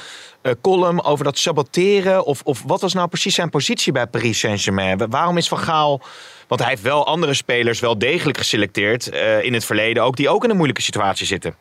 [0.43, 2.25] eh, column over dat saboteren?
[2.25, 4.99] Of, of wat was nou precies zijn positie bij Paris Saint-Germain?
[4.99, 6.01] Wa- Waarom is Van Gaal...
[6.49, 10.17] Want hij heeft wel andere spelers wel degelijk geselecteerd eh, in het verleden ook...
[10.17, 11.55] die ook in een moeilijke situatie zitten.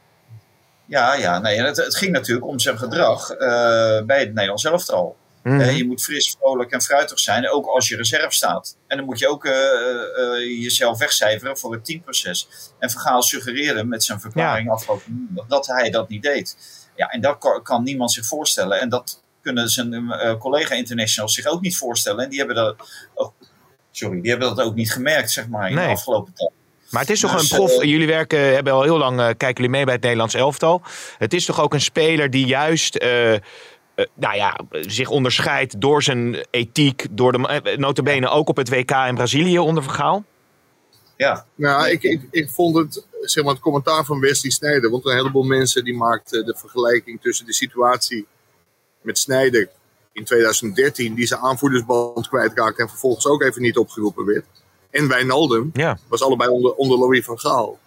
[0.88, 5.16] Ja, ja, nee, het, het ging natuurlijk om zijn gedrag eh, bij het Nederlands elftal.
[5.44, 5.60] Mhm.
[5.60, 8.78] Eh, je moet fris, vrolijk en fruitig zijn, ook als je reserve staat.
[8.88, 9.54] En dan moet je ook eh,
[10.62, 12.48] jezelf wegcijferen voor het teamproces.
[12.80, 16.58] En Vergaal suggereerde met zijn verklaring afgelopen maandag dat hij dat niet deed.
[16.96, 18.80] Ja, en dat kan, niemand zich voorstellen.
[18.80, 22.24] En dat kunnen zijn collega-internationals zich ook niet voorstellen.
[22.24, 22.76] En die hebben dat,
[23.14, 23.34] ook,
[23.92, 25.86] sorry, die hebben dat ook niet gemerkt, zeg maar, in Nee.
[25.86, 26.52] de afgelopen tijd.
[26.96, 27.84] Maar het is toch Dus, een prof.
[27.84, 30.82] jullie werken, hebben al heel lang, eh, kijken jullie mee bij het Nederlands elftal.
[31.18, 32.96] Het is toch ook een speler die juist.
[32.96, 33.40] eh, eh,
[34.14, 39.16] nou ja, zich onderscheidt door zijn ethiek, door de notabene ook op het WK in
[39.16, 40.24] Brazilië onder Vergaal.
[41.18, 44.90] Ja, Nou, ik, ik, ik vond het, zeg maar, het commentaar van Wesley Snijder.
[44.90, 48.26] Want een heleboel mensen die maakten de vergelijking tussen de situatie
[49.02, 49.70] met Snijder
[50.12, 54.46] in 2013, die zijn aanvoerdersband kwijtraakte en vervolgens ook even niet opgeroepen werd.
[54.96, 55.98] En Wijnaldum, Ja.
[56.08, 57.80] was allebei onder, onder Louis van Gaal.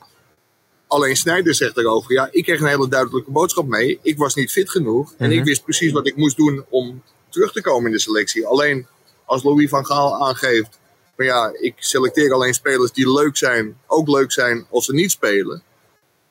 [0.87, 3.99] Alleen Snijder zegt erover, ja, ik kreeg een hele duidelijke boodschap mee.
[4.03, 5.39] Ik was niet fit genoeg en Mhm.
[5.39, 8.47] ik wist precies wat ik moest doen om terug te komen in de selectie.
[8.47, 8.87] Alleen
[9.25, 10.79] als Louis van Gaal aangeeft,
[11.17, 15.11] van ja, ik selecteer alleen spelers die leuk zijn, ook leuk zijn als ze niet
[15.11, 15.63] spelen.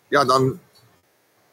[0.10, 0.60] Ja, dan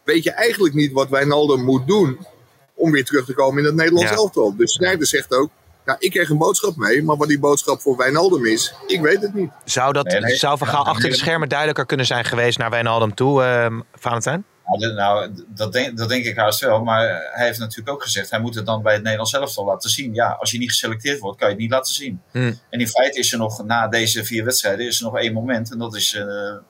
[0.04, 2.26] weet je eigenlijk niet wat Wijnaldum moet doen
[2.74, 4.16] om weer terug te komen in het Nederlands Ja.
[4.16, 4.56] elftal.
[4.56, 5.50] Dus Snijder zegt ook,
[5.84, 9.22] nou, ik kreeg een boodschap mee, maar wat die boodschap voor Wijnaldum is, ik weet
[9.22, 9.50] het niet.
[9.64, 10.36] Zou, dat, Nee, nee.
[10.36, 14.44] zou Vergaal Ja, achter de schermen duidelijker kunnen zijn geweest naar Wijnaldum toe, eh Valentijn?
[14.66, 16.82] Nou, dat- nou, dat, denk, dat denk ik haast wel.
[16.84, 19.90] Maar hij heeft natuurlijk ook gezegd, hij moet het dan bij het Nederlands elftal laten
[19.90, 20.14] zien.
[20.14, 22.20] Ja, als je niet geselecteerd wordt, kan je het niet laten zien.
[22.30, 22.58] Hmm.
[22.70, 25.72] En in feite is er nog, na deze vier wedstrijden, is er nog één moment.
[25.72, 26.24] En dat is eh,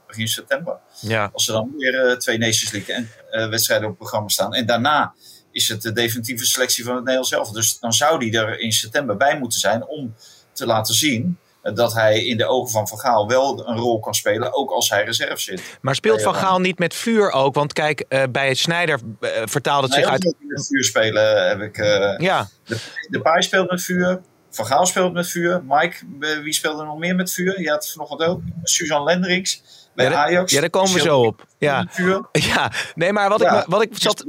[0.06, 0.76] begin september.
[1.00, 1.30] Ja.
[1.32, 4.54] Als er dan weer eh, twee Nations League en, eh, wedstrijden op het programma staan.
[4.54, 5.14] En daarna
[5.54, 7.54] is het de definitieve selectie van het Nederlands elftal.
[7.54, 10.14] Dus dan zou die er in september bij moeten zijn om
[10.52, 11.38] te laten zien...
[11.62, 14.70] eh, Dat hij in de ogen van Van Gaal wel een rol kan spelen, ook
[14.70, 15.62] als hij reserve zit.
[15.80, 16.34] Maar speelt Van.
[16.34, 17.54] Gaal niet met vuur ook?
[17.54, 20.26] Want kijk, eh, bij Snijder eh, vertaalt het zich Nee, uit...
[20.26, 21.78] ook met vuur spelen heb ik.
[21.78, 22.76] eh, Ja, de,
[23.08, 24.20] de Paai speelt met vuur.
[24.50, 25.62] Van Gaal speelt met vuur.
[25.68, 27.60] Mike, eh, wie speelde er nog meer met vuur?
[27.60, 28.40] Je had vanochtend ook.
[28.62, 29.62] Suzanne Lendrix
[29.94, 30.52] bij Ja, daar- Ajax.
[30.52, 31.46] ja, daar komen we zo op.
[31.58, 31.86] Ja,
[32.32, 32.72] ja.
[32.94, 33.64] nee, maar wat ik, Ja.
[33.68, 34.24] wat ik zat...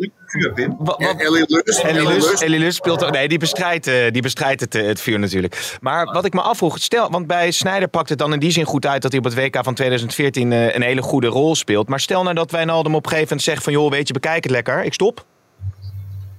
[2.42, 3.12] Ellie Lust speelt ook.
[3.12, 5.78] Nee, die bestrijdt, eh, die bestrijdt het, eh, het vuur natuurlijk.
[5.82, 8.64] Maar wat ik me afvroeg, stel, want bij Snijder pakt het dan in die zin
[8.66, 11.88] goed uit dat hij op het WK van 2014 eh, een hele goede rol speelt.
[11.88, 14.44] Maar stel nou dat Wijnaldum op een gegeven moment zegt van joh, weet je, bekijk
[14.44, 15.26] het lekker, ik stop.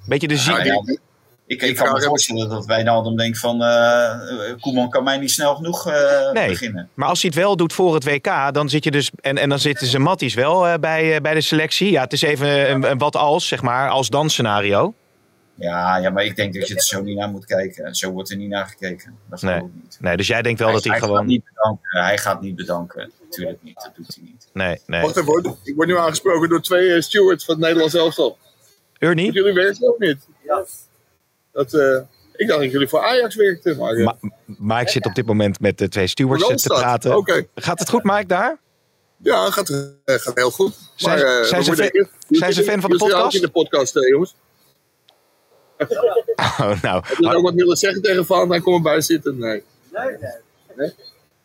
[0.07, 0.65] Beetje de Nou zie.
[0.73, 0.99] ja,
[1.47, 3.63] ik, ik kan me voorstellen dat Wijnaldum denkt van...
[3.63, 6.49] eh Koeman kan mij niet snel genoeg eh, Nee.
[6.49, 6.89] beginnen.
[6.95, 9.11] Maar als hij het wel doet voor het WK, dan zit je dus.
[9.21, 11.91] En, en dan zitten ze Matties wel eh, bij, eh, bij de selectie.
[11.91, 14.95] Ja, het is even een, een wat als, zeg maar, als dan scenario.
[15.59, 17.95] Ja, ja, maar ik denk dat je er zo niet naar moet kijken.
[17.95, 19.19] Zo wordt er niet naar gekeken.
[19.31, 19.61] Dat Nee.
[19.83, 19.99] niet.
[20.01, 21.17] Nee, dus jij denkt wel dat hij hij gewoon.
[21.17, 22.01] Gaat niet bedanken.
[22.05, 23.13] Hij gaat niet bedanken.
[23.23, 23.75] Natuurlijk niet.
[23.75, 24.49] Dat doet hij niet.
[24.53, 25.01] Nee, nee.
[25.01, 28.39] Wacht even, ik word nu aangesproken door twee eh, stewards van het Nederlands elftal.
[28.99, 29.33] Ernie?
[29.33, 30.29] Jullie werken of niet?
[31.57, 31.99] Dat, eh,
[32.33, 33.77] ik dacht dat jullie voor Ajax werkten.
[33.77, 34.17] Maar, uh, Ma
[34.47, 37.25] Mike zit op dit moment met de twee stewards eh, te praten.
[37.55, 38.59] Gaat het goed, Mike, daar?
[39.17, 40.75] Ja, gaat, eh, gaat heel goed.
[40.95, 43.35] Zijn- maar, eh, zijn ze fan- zijn ze fan van de podcast?
[43.37, 44.35] in de podcast, eh, jongens.
[46.61, 47.03] Oh, nou.
[47.07, 48.63] Heb je ook wat willen zeggen tegen Valentijn?
[48.63, 49.39] Kom erbij zitten.
[49.39, 49.63] Nee.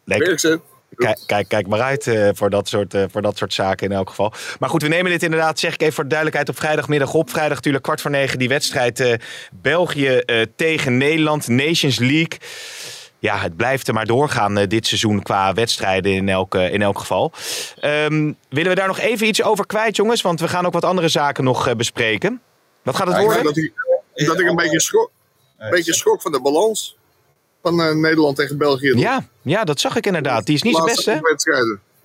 [0.04, 0.60] Nee, Werk ze.
[0.96, 3.96] Kijk, kijk, kijk maar uit eh, voor, dat soort, eh, voor dat soort zaken in
[3.96, 4.34] elk geval.
[4.60, 7.30] Maar goed, we nemen dit inderdaad, zeg ik even voor de duidelijkheid, op vrijdagmiddag op.
[7.30, 9.14] Vrijdag natuurlijk kwart voor negen die wedstrijd eh,
[9.52, 12.38] België eh, tegen Nederland, Nations League.
[13.22, 17.00] Ja, het blijft er maar doorgaan eh, dit seizoen qua wedstrijden in elk, in elk
[17.00, 17.32] geval.
[17.80, 20.22] Ehm, willen we daar nog even iets over kwijt, jongens?
[20.22, 22.42] Want we gaan ook wat andere zaken nog eh, bespreken.
[22.84, 23.44] Wat gaat het Ja, worden?
[23.44, 23.74] dat ik,
[24.14, 25.12] dat ik een beetje schrok,
[25.58, 26.98] een beetje schrok van de balans
[27.62, 28.94] van eh, Nederland tegen België.
[28.98, 30.46] Ja, ja, dat zag ik inderdaad.
[30.46, 31.20] Die is niet zo best, hè?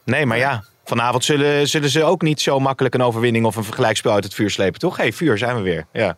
[0.05, 0.65] Nee, maar ja.
[0.85, 4.35] Vanavond zullen, zullen ze ook niet zo makkelijk een overwinning of een vergelijkspel uit het
[4.35, 4.97] vuur slepen, toch?
[4.97, 5.87] Hé, hey, vuur zijn we weer.
[5.93, 6.17] Ja.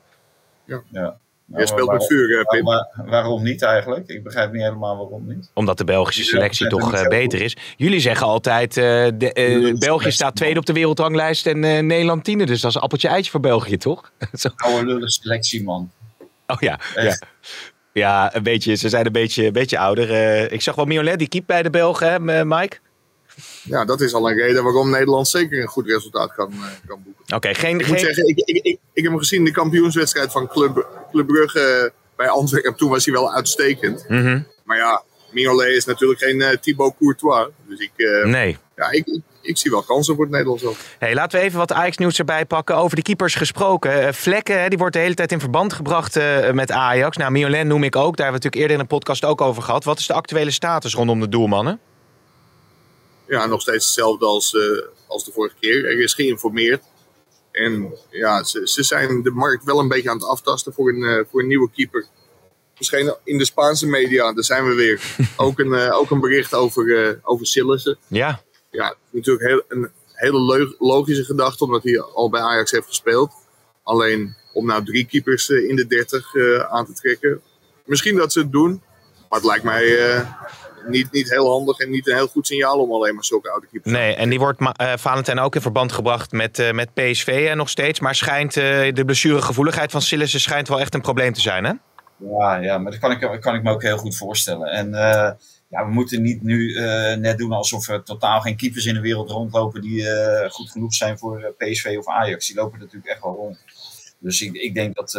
[0.90, 1.16] Ja.
[1.56, 2.64] Jij speelt met vuur, eh, Pim.
[3.10, 4.08] Waarom niet eigenlijk?
[4.08, 5.50] Ik begrijp niet helemaal waarom niet.
[5.54, 7.56] Omdat de Belgische Ja, selectie toch eh, beter is.
[7.76, 8.82] Jullie zeggen altijd, eh,
[9.14, 12.44] de, eh, Ja, België staat tweede op de wereldranglijst en eh, Nederland tiende.
[12.46, 14.12] Dus dat is appeltje eitje voor België, toch?
[14.32, 14.48] Zo.
[14.56, 15.90] Oude lullen selectie, man.
[16.46, 17.18] Oh ja, ja.
[17.98, 20.10] Ja, een beetje, ze zijn een beetje, een beetje ouder.
[20.12, 22.76] Eh, ik zag wel Miolet, die keept bij de Belgen, hè, M- Mike?
[23.62, 27.02] Ja, dat is al een reden waarom Nederland zeker een goed resultaat kan, eh, kan
[27.04, 27.36] boeken.
[27.36, 27.80] Oké, geen...
[27.80, 30.88] Ik moet zeggen, ik, ik, ik, ik heb hem gezien in de kampioenswedstrijd van Club,
[31.10, 32.74] Club Brugge eh, bij Antwerpen.
[32.76, 34.04] Toen was hij wel uitstekend.
[34.08, 34.40] Mhm.
[34.64, 37.48] Maar ja, Mignolet is natuurlijk geen eh, Thibaut Courtois.
[37.68, 38.56] Dus ik, eh, Nee.
[38.76, 40.76] ja, ik, ik, zie wel kansen voor het Nederlands ook.
[40.98, 42.76] Hey, laten we even wat Ajax-nieuws erbij pakken.
[42.76, 44.06] Over de keepers gesproken.
[44.06, 47.16] Eh, Vlekken, die wordt de hele tijd in verband gebracht eh, met Ajax.
[47.16, 48.16] Nou, Miolen noem ik ook.
[48.16, 49.84] Daar hebben we natuurlijk eerder in de podcast ook over gehad.
[49.84, 51.80] Wat is de actuele status rondom de doelmannen?
[53.26, 54.62] Ja, nog steeds hetzelfde als, eh,
[55.06, 55.84] als de vorige keer.
[55.84, 56.82] Er is geïnformeerd.
[57.52, 61.26] En ja, ze, ze zijn de markt wel een beetje aan het aftasten voor een,
[61.30, 62.06] voor een nieuwe keeper.
[62.74, 65.00] Verschenen in de Spaanse media, daar zijn we weer.
[65.36, 67.98] ook, een, ook een bericht over, eh over Sillissen.
[68.06, 68.40] Ja.
[68.70, 72.86] Ja, het is natuurlijk heel, een hele logische gedachte, omdat hij al bij Ajax heeft
[72.86, 73.32] gespeeld.
[73.82, 77.40] Alleen om nou drie keepers eh, in de 30 eh, aan te trekken.
[77.84, 78.82] Misschien dat ze het doen,
[79.28, 80.30] maar het lijkt mij eh,
[80.86, 83.66] niet, niet heel handig en niet een heel goed signaal om alleen maar zulke oude
[83.70, 87.52] keepers Nee, en die wordt eh, Valentijn ook in verband gebracht met, eh, met PSV
[87.54, 88.00] nog steeds.
[88.00, 91.72] Maar schijnt eh, de blessuregevoeligheid van Sillissen schijnt wel echt een probleem te zijn, hè?
[92.16, 94.68] Ja, ja maar dat kan ik, kan ik me ook heel goed voorstellen.
[94.68, 95.30] En eh,
[95.68, 99.00] ja, we moeten niet nu eh, net doen alsof er totaal geen keepers in de
[99.00, 102.46] wereld rondlopen die eh, goed genoeg zijn voor eh, PSV of Ajax.
[102.46, 103.58] Die lopen natuurlijk echt wel rond.
[104.20, 105.12] Dus ik, ik denk dat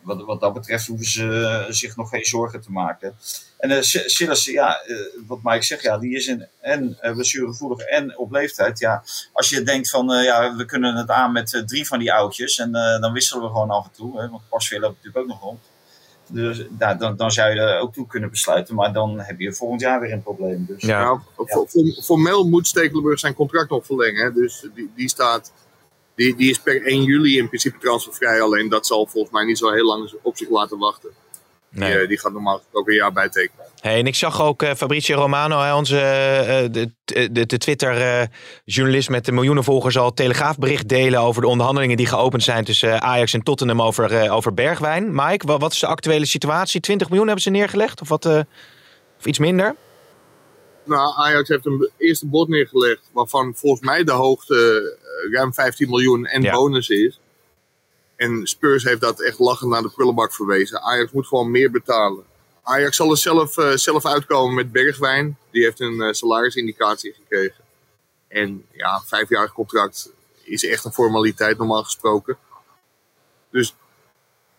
[0.00, 3.16] wat, wat dat betreft hoeven ze zich nog geen zorgen te maken.
[3.58, 4.80] En uh, Silas, ja,
[5.26, 8.78] wat Mike zegt, ja, die is in, en uh, blessuregevoelig en op leeftijd.
[8.78, 12.58] Ja, als je denkt van, ja, we kunnen het aan met drie van die oudjes
[12.58, 14.20] en dan wisselen we gewoon af en toe.
[14.20, 15.60] Hè, want Pasveer loopt natuurlijk ook nog rond.
[16.28, 18.74] Dus nou, dan, dan zou je er ook toe kunnen besluiten.
[18.74, 20.64] Maar dan heb je volgend jaar weer een probleem.
[20.68, 21.20] Dus, Ja.
[21.36, 21.66] Nou,
[22.02, 24.34] formeel moet Stekelenburg zijn contract nog verlengen.
[24.34, 25.52] Dus die, die, staat,
[26.14, 28.40] die, die is per 1 juli in principe transfervrij.
[28.40, 31.10] Alleen dat zal volgens mij niet zo heel lang op zich laten wachten.
[31.68, 31.92] Nee.
[31.92, 33.63] Die, eh, die gaat normaal ook een jaar bijtekenen.
[33.84, 36.90] Hey, en ik zag ook eh, Fabrizio Romano, hè, onze eh, de,
[37.32, 42.42] de, de Twitter-journalist met de miljoenen volgers, al telegraafbericht delen over de onderhandelingen die geopend
[42.42, 45.14] zijn tussen eh, Ajax en Tottenham over, eh, over Bergwijn.
[45.14, 46.80] Mike, wat, wat is de actuele situatie?
[46.80, 48.00] 20 miljoen hebben ze neergelegd?
[48.00, 48.40] Of, wat, eh,
[49.18, 49.76] of iets minder?
[50.84, 53.10] Nou, Ajax heeft een eerste bod neergelegd.
[53.12, 54.54] Waarvan volgens mij de hoogte
[55.26, 56.52] eh, ruim 15 miljoen en Ja.
[56.52, 57.20] bonus is.
[58.16, 60.82] En Spurs heeft dat echt lachend naar de prullenbak verwezen.
[60.82, 62.32] Ajax moet gewoon meer betalen.
[62.64, 65.38] Ajax zal er zelf, eh, zelf uitkomen met Bergwijn.
[65.50, 67.64] Die heeft een eh, salarisindicatie gekregen.
[68.28, 72.38] En ja, vijfjarig contract is echt een formaliteit normaal gesproken.
[73.50, 73.74] Dus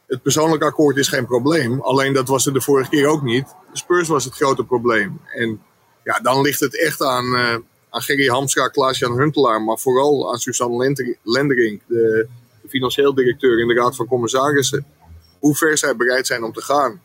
[0.07, 1.81] het persoonlijk akkoord is geen probleem.
[1.81, 3.55] Alleen dat was er de vorige keer ook niet.
[3.73, 5.21] Spurs was het grote probleem.
[5.33, 5.61] En
[6.03, 7.57] ja, dan ligt het echt aan, eh
[7.95, 9.61] aan Gerry Hamstra, Klaas-Jan Huntelaar.
[9.61, 12.27] Maar vooral aan Suzanne Lendering, de,
[12.61, 14.85] de financieel directeur in de Raad van Commissarissen.
[15.39, 17.01] Hoe ver zij bereid zijn om te gaan.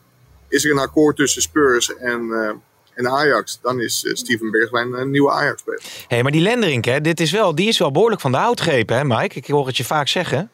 [0.51, 2.49] Is er een akkoord tussen Spurs en, eh,
[2.93, 5.81] en Ajax, dan is eh, Steven Bergwijn een nieuwe Ajax-speler.
[6.07, 8.95] hey, maar die Lenderink, hè, dit is wel, die is wel behoorlijk van de houtgrepen,
[8.97, 9.35] hè Mike?
[9.35, 10.51] Ik hoor het je vaak zeggen.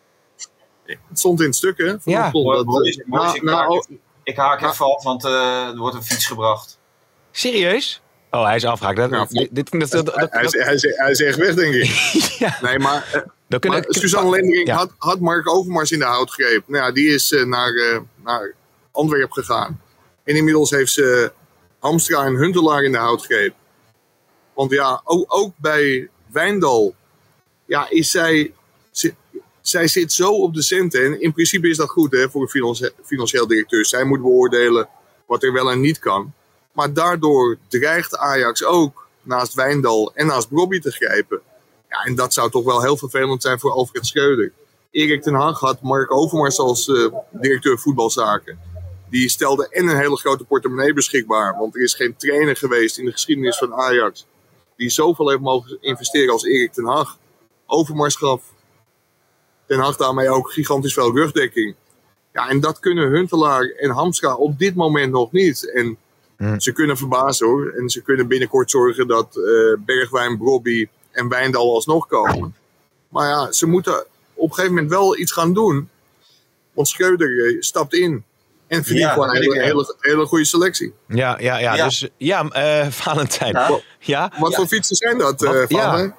[0.86, 1.88] Het stond in het stuk, hè?
[2.00, 2.28] van Ja.
[2.28, 2.34] ik
[3.50, 3.86] haak
[4.24, 6.78] Ik haak even af, want eh, er wordt een fiets gebracht.
[7.32, 8.02] Serieus?
[8.32, 8.98] Oh, hij is afgehaakt.
[8.98, 11.90] Dat, dit, dit, dat, hij, is, hij, is, hij is echt weg, denk ik.
[12.62, 13.26] Nee, maar
[13.60, 14.76] kunnen- Maar Suzanne Lendering Ja.
[14.76, 16.72] had, had Mark Overmars in de hout gegrepen.
[16.72, 18.54] Nou ja, die is naar, eh, naar
[18.92, 19.82] Antwerpen gegaan.
[20.28, 21.32] En inmiddels heeft ze
[21.80, 23.60] Hamstra en Huntelaar in de hout gegrepen.
[24.54, 26.96] Want ja, ook, bij Wijndal
[27.66, 28.54] ja, is zij,
[29.62, 31.06] zit zo op de centen.
[31.06, 33.86] En in principe is dat goed hè, voor een financie- financieel directeur.
[33.86, 34.90] Zij moet beoordelen
[35.26, 36.34] wat er wel en niet kan.
[36.72, 41.42] Maar daardoor dreigt Ajax ook naast Wijndal en naast Bobby te grijpen.
[41.90, 44.52] Ja, en dat zou toch wel heel vervelend zijn voor Alfred Schreuder.
[44.92, 48.60] Erik ten Hag had Mark Overmars als eh, directeur voetbalzaken.
[49.10, 51.58] Die stelde en een hele grote portemonnee beschikbaar.
[51.58, 54.26] Want er is geen trainer geweest in de geschiedenis van Ajax
[54.76, 57.18] die zoveel heeft mogen investeren als Erik ten Hag.
[57.66, 58.42] Overmars gaf
[59.66, 61.76] ten Hag daarmee ook gigantisch veel rugdekking.
[62.34, 65.72] Ja, en dat kunnen Huntelaar en Hamstra op dit moment nog niet.
[65.72, 65.98] En
[66.38, 66.60] Hm.
[66.60, 67.74] ze kunnen verbazen hoor.
[67.78, 72.56] En ze kunnen binnenkort zorgen dat eh, Bergwijn, Brobby en Wijndal alsnog komen.
[73.10, 75.90] Maar ja, ze moeten op een gegeven moment wel iets gaan doen.
[76.74, 78.24] Want Schreuder eh, stapt in.
[78.68, 80.94] En verdient Ja, gewoon een weet hele, hele, goede selectie.
[81.08, 81.76] Ja, ja, ja.
[81.76, 81.84] Ja.
[81.84, 83.54] Dus ja, eh, Valentijn.
[83.54, 84.32] Nou, Ja?
[84.40, 85.78] Wat voor fietsen zijn dat, eh Wat- ja.
[85.82, 86.16] Valentijn?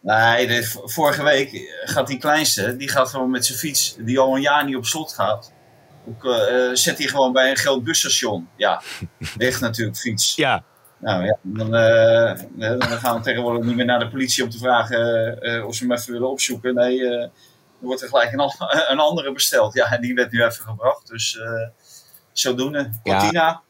[0.00, 4.34] Nee, de- vorige week gaat die kleinste, die gaat gewoon met zijn fiets, die al
[4.34, 5.52] een jaar niet op slot gaat.
[6.08, 8.48] Ook, eh, zet hij gewoon bij een groot busstation.
[8.56, 8.82] Ja,
[9.36, 10.36] weg natuurlijk fiets.
[10.36, 10.64] Ja.
[11.00, 11.70] Nou ja, dan,
[12.78, 15.92] dan gaan we tegenwoordig niet meer naar de politie om te vragen of ze hem
[15.92, 16.74] even willen opzoeken.
[16.74, 17.00] Nee,
[17.78, 18.52] wordt er gelijk een, an-
[18.90, 19.74] een andere besteld.
[19.74, 21.08] Ja, en die werd nu even gebracht.
[21.08, 21.68] Dus eh
[22.32, 22.90] zodoende.
[23.02, 23.18] Ja.
[23.18, 23.60] Cortina.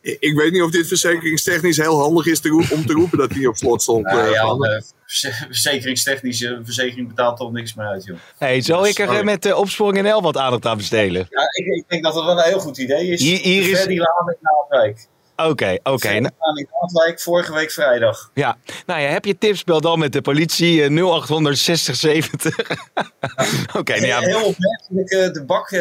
[0.00, 3.30] Ik ik weet niet of dit verzekeringstechnisch heel handig is te om te roepen dat
[3.32, 4.04] hij op slot stond.
[4.04, 4.64] Nou eh, ja, Van.
[4.64, 8.16] eh, verze- verzekeringstechnische verzekering betaalt toch niks meer uit, joh.
[8.38, 9.24] Hey, zal ik er Sorry.
[9.24, 11.26] met de opsporing in L wat aandacht aan besteden?
[11.30, 13.20] Ja, ik, ik denk dat dat wel een heel goed idee is.
[13.20, 15.06] Hier- hier is- Freddy Laan in Naaldwijk.
[15.48, 16.08] Oké, oké.
[16.08, 18.30] Nou, in Naaldwijk, vorige week vrijdag.
[18.34, 18.56] ja.
[18.86, 19.64] nou ja, heb je tips?
[19.64, 22.58] Bel dan met de politie eh, 0800 6070.
[23.78, 24.18] oké, nou ja.
[24.20, 25.80] Heel opmerkelijk, eh, de bak, eh,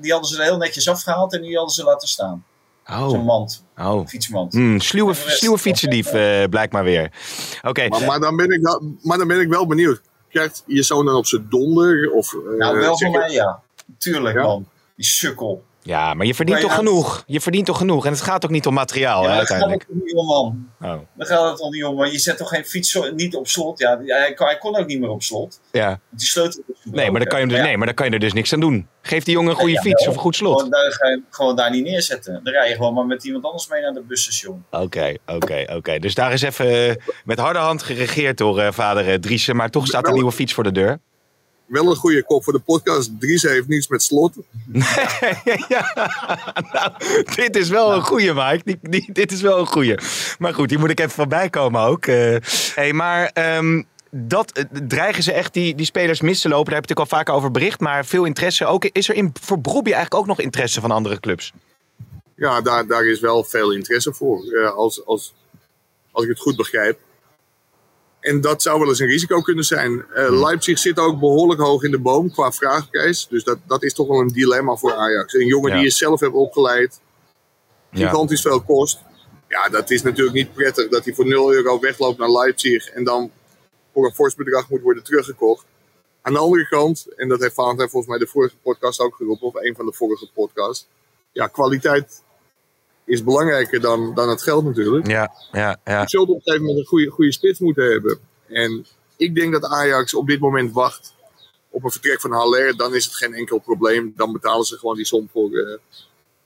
[0.00, 2.44] die hadden ze er heel netjes afgehaald en die hadden ze laten staan.
[2.86, 4.06] Zo'n Oh, mand, oh.
[4.06, 4.52] fietsmand.
[4.52, 5.14] Hmm, sluwe,
[5.58, 7.10] fietsendief eh, blijkt maar weer.
[7.62, 10.00] Oké, Maar, maar, dan ben ik wel, maar dan ben ik wel benieuwd.
[10.28, 12.10] Krijgt je zoon dan op zijn donder?
[12.12, 13.60] Of, eh, Nou, wel voor mij, ja.
[13.98, 14.42] Tuurlijk, Ja?
[14.42, 14.68] man.
[14.96, 15.64] Die sukkel.
[15.86, 16.84] Ja, maar je verdient Maar toch ja.
[16.86, 17.22] genoeg?
[17.26, 18.06] Je verdient toch genoeg?
[18.06, 20.04] En het gaat ook niet om materiaal hè, ja, daar gaat het uiteindelijk.
[20.04, 20.68] niet om, man.
[20.80, 21.96] Oh, Daar gaat het toch niet om.
[21.96, 23.78] Maar je zet toch geen fiets niet op slot?
[23.78, 25.60] Ja, hij, kon, hij kon ook niet meer op slot.
[25.72, 26.00] ja.
[26.10, 28.12] Die sleutel Nee, maar dan kan je, hem dus, Ja, nee, maar dan kan je
[28.12, 28.88] er dus niks aan doen.
[29.02, 30.56] Geef die jongen een goede Ja, fiets of een goed slot.
[30.56, 32.40] Gewoon daar, ga je- gewoon daar niet neerzetten.
[32.44, 34.64] Dan rij je gewoon maar met iemand anders mee naar de busstation.
[34.70, 35.98] Oké, oké, oké.
[35.98, 36.94] Dus daar is even eh,
[37.24, 39.56] met harde hand geregeerd door eh, vader eh, Driessen.
[39.56, 40.98] Maar toch staat een nieuwe fiets voor de deur.
[41.66, 43.10] Wel een goede kop voor de podcast.
[43.20, 44.34] Dries heeft niets met slot.
[45.68, 45.92] ja,
[46.72, 46.92] nou,
[47.34, 48.60] dit is wel een goeie, Mike.
[48.64, 49.94] Die, die, dit is wel een goeie.
[50.38, 52.06] Maar goed, die moet ik even voorbij komen ook.
[52.06, 52.36] Eh
[52.74, 56.64] hey, maar ehm, dat, eh, dreigen ze echt die, die spelers mis te lopen?
[56.72, 57.80] Daar heb je natuurlijk al vaker over bericht.
[57.80, 58.84] Maar veel interesse ook.
[58.84, 61.52] Is er in, voor Brobbey eigenlijk ook nog interesse van andere clubs?
[62.36, 64.44] Ja, daar, daar is wel veel interesse voor.
[64.44, 65.34] eh, als, als,
[66.10, 66.98] als ik het goed begrijp.
[68.24, 70.04] En dat zou wel eens een risico kunnen zijn.
[70.14, 70.40] Eh.
[70.40, 73.26] Leipzig zit ook behoorlijk hoog in de boom qua vraagprijs.
[73.30, 75.34] Dus dat, dat is toch wel een dilemma voor Ajax.
[75.34, 75.76] Een jongen Ja.
[75.76, 77.00] die je zelf hebt opgeleid,
[77.90, 78.08] Ja.
[78.08, 78.98] gigantisch veel kost.
[79.48, 83.04] Ja, dat is natuurlijk niet prettig dat hij voor 0 euro wegloopt naar Leipzig en
[83.04, 83.30] dan
[83.92, 85.64] voor een fors bedrag moet worden teruggekocht.
[86.22, 89.46] Aan de andere kant, en dat heeft Valentijn volgens mij de vorige podcast ook geroepen,
[89.46, 90.86] of een van de vorige podcasts.
[91.32, 92.22] Ja, kwaliteit
[93.06, 95.06] is belangrijker dan, dan het geld natuurlijk.
[95.06, 96.00] Ja, ja, ja.
[96.00, 98.18] Je zult op een gegeven moment een goede, goede spits moeten hebben.
[98.48, 98.86] En
[99.16, 101.14] ik denk dat Ajax op dit moment wacht
[101.70, 102.76] op een vertrek van Haller.
[102.76, 104.12] Dan is het geen enkel probleem.
[104.16, 105.78] Dan betalen ze gewoon die som voor, eh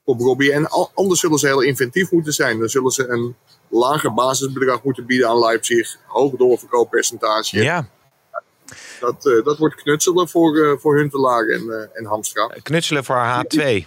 [0.04, 0.52] voor Robbie.
[0.52, 2.58] En al- anders zullen ze heel inventief moeten zijn.
[2.58, 3.36] Dan zullen ze een
[3.68, 5.96] lager basisbedrag moeten bieden aan Leipzig.
[6.06, 7.62] Hoog doorverkooppercentage.
[7.62, 7.88] ja.
[9.00, 12.46] Dat, eh, dat wordt knutselen voor, eh voor Huntelaar en, en Hamstra.
[12.62, 13.86] Knutselen voor H2.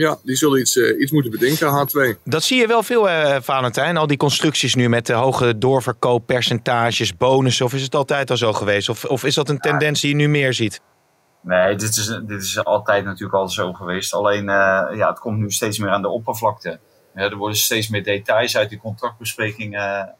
[0.00, 2.18] Ja, die zullen iets, eh, iets moeten bedenken, H2.
[2.24, 3.96] Dat zie je wel veel, eh, Valentijn.
[3.96, 7.64] Al die constructies nu met de hoge doorverkooppercentages, bonussen.
[7.66, 8.88] Of is het altijd al zo geweest?
[8.88, 10.80] Of, of is dat een tendens die je nu meer ziet?
[11.42, 14.14] Nee, dit is, dit is altijd natuurlijk al zo geweest.
[14.14, 16.78] Alleen, eh, ja, het komt nu steeds meer aan de oppervlakte.
[17.14, 20.14] Ja, er worden steeds meer details uit die contractbesprekingen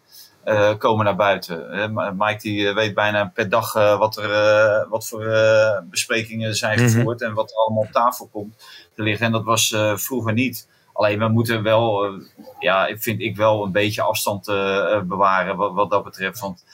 [0.45, 1.71] eh, komen naar buiten.
[1.73, 5.27] Eh, Ma- Mike die eh, weet bijna per dag eh, wat, er, eh, wat voor
[5.27, 6.89] eh, besprekingen zijn Mhm.
[6.91, 8.65] gevoerd en wat er allemaal op tafel komt
[9.01, 9.27] te liggen.
[9.27, 10.69] En dat was eh, vroeger niet.
[10.93, 12.13] Alleen we moeten wel, eh,
[12.59, 16.41] ja, ik vind ik wel een beetje afstand eh, bewaren wat, wat dat betreft.
[16.41, 16.65] Want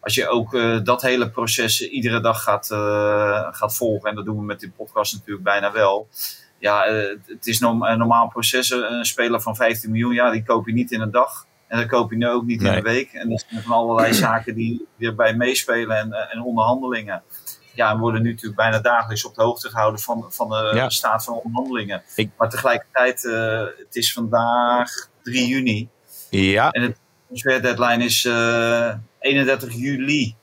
[0.00, 2.66] als je ook dat hele proces iedere dag gaat,
[3.56, 6.08] gaat volgen, en dat doen we met die podcast natuurlijk bijna wel.
[6.58, 6.84] Ja,
[7.26, 8.70] het is een normaal proces.
[8.70, 11.46] Een speler van 15 miljoen, ja, die koop je niet in een dag.
[11.68, 12.70] En dat koop je nu ook niet Nee.
[12.70, 13.12] in een week.
[13.12, 17.22] En er zijn van allerlei zaken die erbij meespelen en, en onderhandelingen.
[17.76, 20.88] Ja, en worden nu natuurlijk bijna dagelijks op de hoogte gehouden van, van de Ja.
[20.88, 22.02] staat van onderhandelingen.
[22.14, 24.90] Ik- Maar tegelijkertijd, eh, het is vandaag
[25.22, 25.88] 3 juni.
[26.30, 30.34] Ja, En het transfer deadline is eh 31 juli.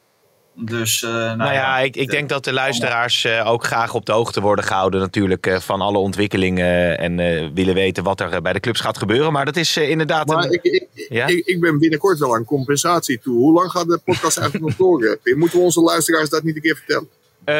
[0.55, 4.05] Dus, eh, nou, nou ja, ik, ik denk dat de luisteraars eh, ook graag op
[4.05, 6.97] de hoogte worden gehouden natuurlijk eh, van alle ontwikkelingen.
[6.97, 9.31] En eh, willen weten wat er bij de clubs gaat gebeuren.
[9.31, 10.27] Maar dat is eh, inderdaad...
[10.27, 11.27] Maar een- ik, ik, Ja?
[11.27, 13.35] Ik, ik ben binnenkort wel aan compensatie toe.
[13.37, 15.19] Hoe lang gaat de podcast eigenlijk nog door?
[15.23, 15.37] Pim?
[15.37, 17.07] Moeten we onze luisteraars dat niet een keer vertellen?
[17.45, 17.55] Eh,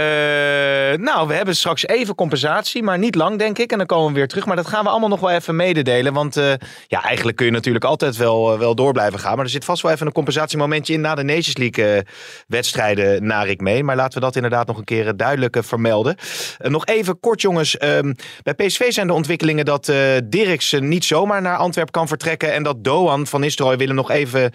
[1.00, 3.72] nou, we hebben straks even compensatie, maar niet lang, denk ik.
[3.72, 4.46] En dan komen we weer terug.
[4.46, 6.14] Maar dat gaan we allemaal nog wel even mededelen.
[6.14, 6.54] Want eh,
[6.88, 9.36] ja, eigenlijk kun je natuurlijk altijd wel, eh, wel door blijven gaan.
[9.36, 13.62] Maar er zit vast wel even een compensatiemomentje in na de Nations League-wedstrijden, naar ik
[13.62, 13.84] mee.
[13.84, 16.16] Maar laten we dat inderdaad nog een keer duidelijk vermelden.
[16.58, 17.78] Nog even kort, jongens.
[17.78, 18.14] Ehm,
[18.44, 19.92] bij PSV zijn de ontwikkelingen dat
[20.24, 22.54] Dirksen niet zomaar naar Antwerpen kan vertrekken.
[22.54, 24.52] En dat Doan van Nistelrooy willen nog even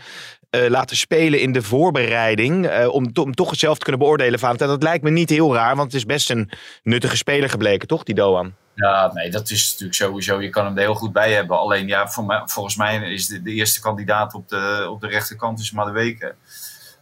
[0.50, 2.66] eh, laten spelen in de voorbereiding.
[2.66, 4.38] eh, om, to- om toch zelf te kunnen beoordelen.
[4.38, 4.70] Valentijn.
[4.70, 6.50] Dat lijkt me niet heel raar, want het is best een
[6.82, 8.54] nuttige speler gebleken, toch, die Doan?
[8.74, 10.40] Ja, nee, dat is natuurlijk sowieso.
[10.40, 11.58] Je kan hem er heel goed bij hebben.
[11.58, 15.06] Alleen ja, voor mij, volgens mij is de, de eerste kandidaat op de, op de
[15.08, 16.34] rechterkant is Madueke.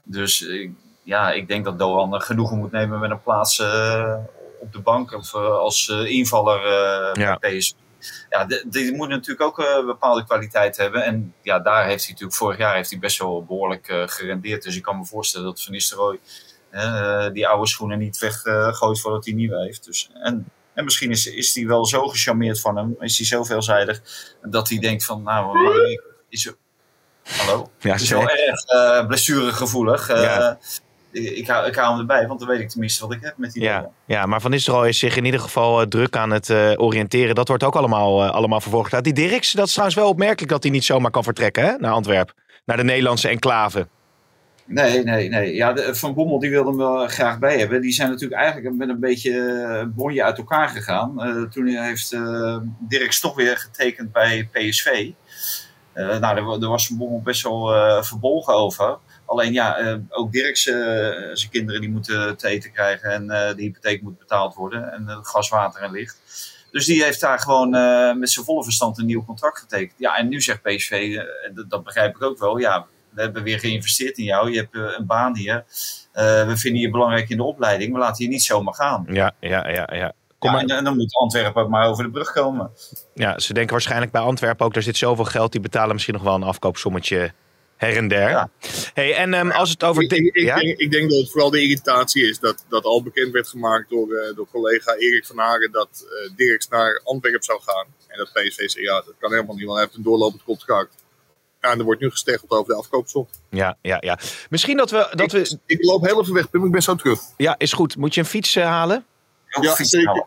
[0.04, 0.70] Dus eh,
[1.02, 3.60] ja, ik denk dat Doan genoegen moet nemen met een plaats
[4.60, 6.60] op de bank of als invaller
[7.20, 7.36] Ja.
[7.40, 7.72] bij PSV.
[8.30, 11.04] Ja, die moet natuurlijk ook eh, bepaalde kwaliteit hebben.
[11.04, 14.62] En ja, daar heeft hij natuurlijk vorig jaar heeft hij best wel behoorlijk eh, gerendeerd.
[14.62, 16.18] Dus ik kan me voorstellen dat Van Nistelrooy
[16.70, 19.84] eh, die oude schoenen niet weggooit voordat hij nieuwe heeft.
[19.84, 23.44] Dus, en en misschien is, is hij wel zo gecharmeerd van hem, is hij zo
[23.44, 24.00] veelzijdig,
[24.42, 25.58] dat hij denkt van, nou,
[26.28, 26.56] is er,
[27.22, 27.70] hallo?
[27.78, 30.08] Ja, is wel erg eh, blessuregevoelig.
[30.08, 30.58] Eh, Ja.
[31.24, 33.52] Ik, hou, ik hou hem erbij, want dan weet ik tenminste wat ik heb met
[33.52, 33.92] die Ja, dingen.
[34.04, 37.34] ja, maar Van Nistelrooy is zich in ieder geval eh, druk aan het eh, oriënteren.
[37.34, 38.88] Dat wordt ook allemaal, eh, allemaal vervolgd.
[38.88, 39.02] gedaan.
[39.02, 41.92] Die Dirks, dat is trouwens wel opmerkelijk dat hij niet zomaar kan vertrekken hè, naar
[41.92, 42.34] Antwerpen.
[42.64, 43.86] Naar de Nederlandse enclave.
[44.64, 45.54] Nee, nee, nee.
[45.54, 47.80] Ja, de, Van Bommel die wilde hem wel graag bij hebben.
[47.80, 51.14] Die zijn natuurlijk eigenlijk met een beetje bonje uit elkaar gegaan.
[51.50, 52.16] Toen heeft
[52.78, 55.10] Dirks toch weer getekend bij PSV.
[55.94, 57.66] Nou, daar, daar was Van Bommel best wel
[58.02, 58.98] verbolgen over.
[59.26, 60.74] Alleen ja, eh, ook Dirks, eh,
[61.32, 63.10] zijn kinderen die moeten te eten krijgen.
[63.10, 64.92] En eh, de hypotheek moet betaald worden.
[64.92, 66.20] En gas, water en licht.
[66.70, 67.70] Dus die heeft daar gewoon
[68.18, 69.98] met zijn volle verstand een nieuw contract getekend.
[69.98, 71.20] Ja, en nu zegt PSV,
[71.54, 72.58] dat, dat begrijp ik ook wel.
[72.58, 74.50] Ja, we hebben weer geïnvesteerd in jou.
[74.50, 75.64] Je hebt een baan hier.
[76.12, 77.92] We vinden je belangrijk in de opleiding.
[77.92, 79.06] We laten je niet zomaar gaan.
[79.08, 79.88] Ja, ja, ja.
[79.92, 80.12] ja.
[80.38, 80.60] Kom Ja, maar.
[80.60, 82.70] en, en dan moet Antwerpen ook maar over de brug komen.
[83.14, 86.22] ja, ze denken waarschijnlijk bij Antwerpen ook, daar zit zoveel geld, die betalen misschien nog
[86.22, 87.32] wel een afkoopsommetje
[87.76, 88.28] her en der.
[88.28, 88.50] Ja.
[88.94, 90.02] Hey, en ehm, als het over...
[90.02, 90.58] Ik, ik, ik ja?
[90.58, 93.90] denk, ik denk dat het vooral de irritatie is dat, dat al bekend werd gemaakt
[93.90, 97.86] door, eh, door collega Erik van Hagen dat eh Dirks naar Antwerpen zou gaan.
[98.08, 101.04] En dat PSV zei, ja, dat kan helemaal niet, want hij heeft een doorlopend contract.
[101.60, 103.28] Ja, en er wordt nu gesteggeld over de afkoopsom.
[103.50, 104.18] ja, ja, ja.
[104.50, 105.08] Misschien dat we...
[105.10, 107.20] Dat we Ik, loop heel even weg, Pim, ik ben zo terug.
[107.36, 107.96] ja, is goed.
[107.96, 109.04] Moet je een fiets eh, halen?
[109.60, 110.26] Ja, zeker.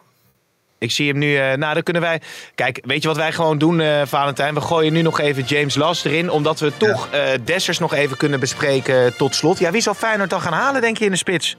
[0.79, 1.37] Ik zie hem nu.
[1.37, 2.21] eh, nou, dan kunnen wij.
[2.55, 4.53] Kijk, weet je wat wij gewoon doen, eh, Valentijn?
[4.53, 6.29] We gooien nu nog even James Last erin.
[6.31, 9.59] Omdat we toch eh Dessers nog even kunnen bespreken tot slot.
[9.59, 11.57] Ja, wie zal Feyenoord dan gaan halen, denk je, in de spits?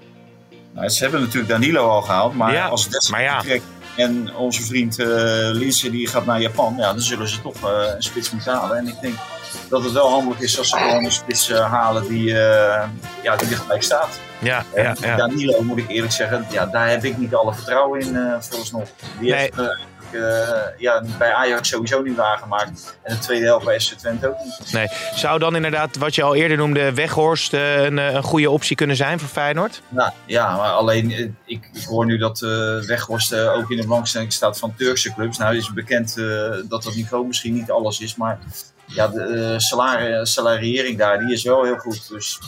[0.75, 2.35] Nou, ze hebben natuurlijk Danilo al gehaald.
[2.35, 3.35] Maar Ja, als Dessers ja.
[3.41, 3.64] vertrekt
[3.97, 5.07] en onze vriend eh
[5.53, 6.75] Linse die gaat naar Japan.
[6.79, 8.77] Ja, dan zullen ze toch een spits moeten halen.
[8.77, 9.14] En ik denk
[9.68, 12.88] dat het wel handig is als ze gewoon een spits eh, halen die, eh,
[13.22, 14.18] ja, die er gelijk staat.
[14.38, 15.16] Ja, ja, ja.
[15.16, 18.88] Danilo, moet ik eerlijk zeggen, ja, daar heb ik niet alle vertrouwen in uh, vooralsnog.
[19.18, 19.40] Die Nee.
[19.40, 19.59] heeft
[20.12, 20.48] uh,
[20.78, 22.98] ja, bij Ajax sowieso niet waargemaakt.
[23.03, 24.72] En de tweede helft bij SC Twente ook niet.
[24.72, 24.86] Nee.
[25.14, 28.96] Zou dan inderdaad, wat je al eerder noemde, Weghorst uh, een, een, goede optie kunnen
[28.96, 29.82] zijn voor Feyenoord?
[29.88, 31.11] Nou, ja, maar alleen,
[31.44, 32.38] ik, ik hoor nu dat
[32.86, 35.38] Weghorst ook in de belangstelling staat van Turkse clubs.
[35.38, 36.14] Nou is bekend
[36.68, 38.38] dat dat niveau misschien niet alles is, maar
[38.95, 42.09] ja, de salari salariering daar, die is wel heel goed.
[42.09, 42.38] Dus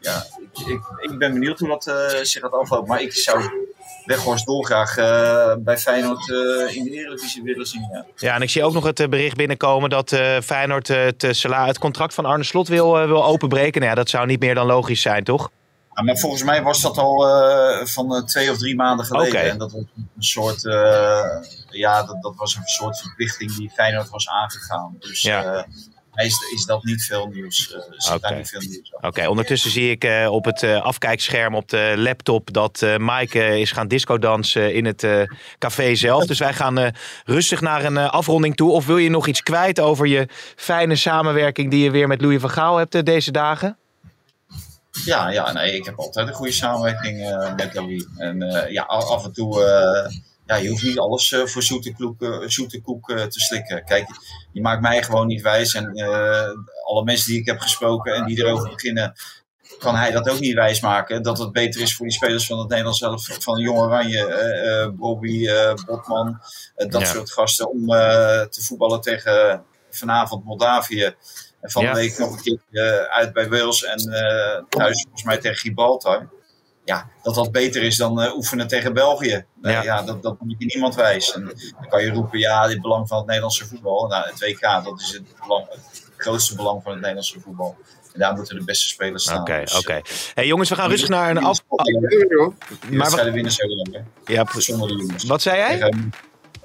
[0.00, 2.88] ja, ik, ik, ik ben benieuwd hoe dat uh, zich gaat aflopen.
[2.88, 3.70] Maar ik zou
[4.04, 7.88] Weghorst dolgraag uh, bij Feyenoord uh, in de Eredivisie willen zien.
[7.92, 8.06] Ja.
[8.16, 11.78] ja, en ik zie ook nog het uh, bericht binnenkomen dat uh, Feyenoord het, het
[11.78, 13.80] contract van Arne Slot wil, wil openbreken.
[13.80, 15.50] Nou ja, dat zou niet meer dan logisch zijn, toch?
[15.94, 19.32] Ja, maar volgens mij was dat al uh, van twee of drie maanden geleden.
[19.32, 19.48] Okay.
[19.48, 21.24] En dat was een soort, uh,
[21.70, 24.96] ja, dat, dat was een soort verplichting die Feyenoord was aangegaan.
[24.98, 25.66] Dus ja.
[26.14, 27.74] Is, is dat niet veel nieuws.
[27.74, 29.26] Uh, Oké, niet veel nieuws okay.
[29.26, 33.88] ondertussen zie ik uh, op het uh, afkijkscherm op de laptop dat Mike is gaan
[33.88, 35.06] discodansen in het
[35.58, 36.26] café zelf.
[36.26, 36.92] Dus wij gaan
[37.24, 38.70] rustig naar een afronding toe.
[38.70, 42.40] Of wil je nog iets kwijt over je fijne samenwerking die je weer met Louis
[42.40, 43.76] van Gaal hebt deze dagen?
[45.04, 47.16] Ja, ja nee, ik heb altijd een goede samenwerking
[47.56, 48.06] met Louis.
[48.16, 49.60] En ja, af en toe,
[50.46, 53.84] ja, je hoeft niet alles voor zoete, kloek, zoete koek te slikken.
[53.84, 54.06] Kijk,
[54.52, 55.74] je maakt mij gewoon niet wijs.
[55.74, 56.02] En
[56.84, 59.14] alle mensen die ik heb gesproken en die erover beginnen,
[59.78, 61.22] kan hij dat ook niet wijs maken.
[61.22, 65.48] Dat het beter is voor die spelers van het Nederlands zelf, van Jong Oranje, Bobby,
[65.86, 66.40] Botman,
[66.74, 67.06] dat ja.
[67.06, 67.86] soort gasten, om
[68.50, 71.14] te voetballen tegen vanavond Moldavië.
[71.60, 71.94] En van de ja.
[71.94, 73.98] week nog een keer uit bij Wales en
[74.68, 76.28] thuis volgens mij tegen Gibraltar.
[76.84, 79.44] Ja, dat dat beter is dan uh, oefenen tegen België.
[79.62, 81.32] Ja, ja dat, dat moet je niemand wijs.
[81.34, 84.06] En dan kan je roepen, ja, dit belang van het Nederlandse voetbal.
[84.06, 85.66] Nou, het WK, dat is het belang.
[85.68, 87.76] Het grootste belang van het Nederlandse voetbal.
[88.12, 89.40] En daar moeten de beste spelers staan.
[89.40, 90.00] Oké, Dus, oké.
[90.34, 91.60] Hey, jongens, we gaan rustig naar een af...
[91.68, 93.40] Die Maar wedstrijden we...
[93.40, 93.52] winnen
[93.92, 94.32] wel, hè?
[94.32, 95.24] Ja, Zonder de jongens.
[95.24, 95.78] wat zei jij?
[95.78, 96.12] Tegen-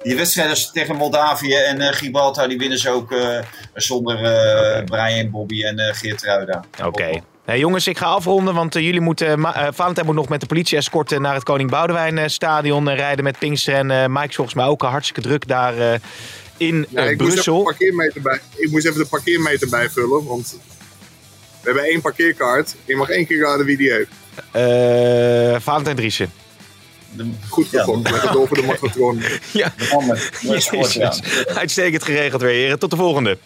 [0.02, 3.38] Die wedstrijden tegen Moldavië en eh, Gibraltar, die winnen ze ook eh,
[3.74, 6.64] zonder eh, Brian, Bobby en eh Geert Ruida.
[6.84, 7.20] Oké.
[7.48, 9.44] Hey, jongens, ik ga afronden, want eh, jullie moeten...
[9.44, 13.74] Eh, Valentijn moet nog met de politie-escorte naar het Koning Boudewijn stadion rijden met Pinkster.
[13.74, 15.98] En eh, Mike is volgens mij ook al hartstikke druk daar eh,
[16.56, 17.62] in Ja, ik, moest even de Brussel.
[17.62, 20.58] parkeermeter bij, ik moest even de parkeermeter bijvullen, want
[21.60, 22.74] we hebben één parkeerkaart.
[22.84, 24.10] Je mag één keer raden wie die heeft.
[24.50, 26.32] Eh Valentijn Driessen.
[27.12, 29.22] De, Goed Ja, gevonden, met het over de magnetron.
[29.52, 31.14] Ja, de man met, met sport, ja.
[31.54, 32.78] Uitstekend geregeld weer, heren.
[32.78, 33.38] Tot de volgende.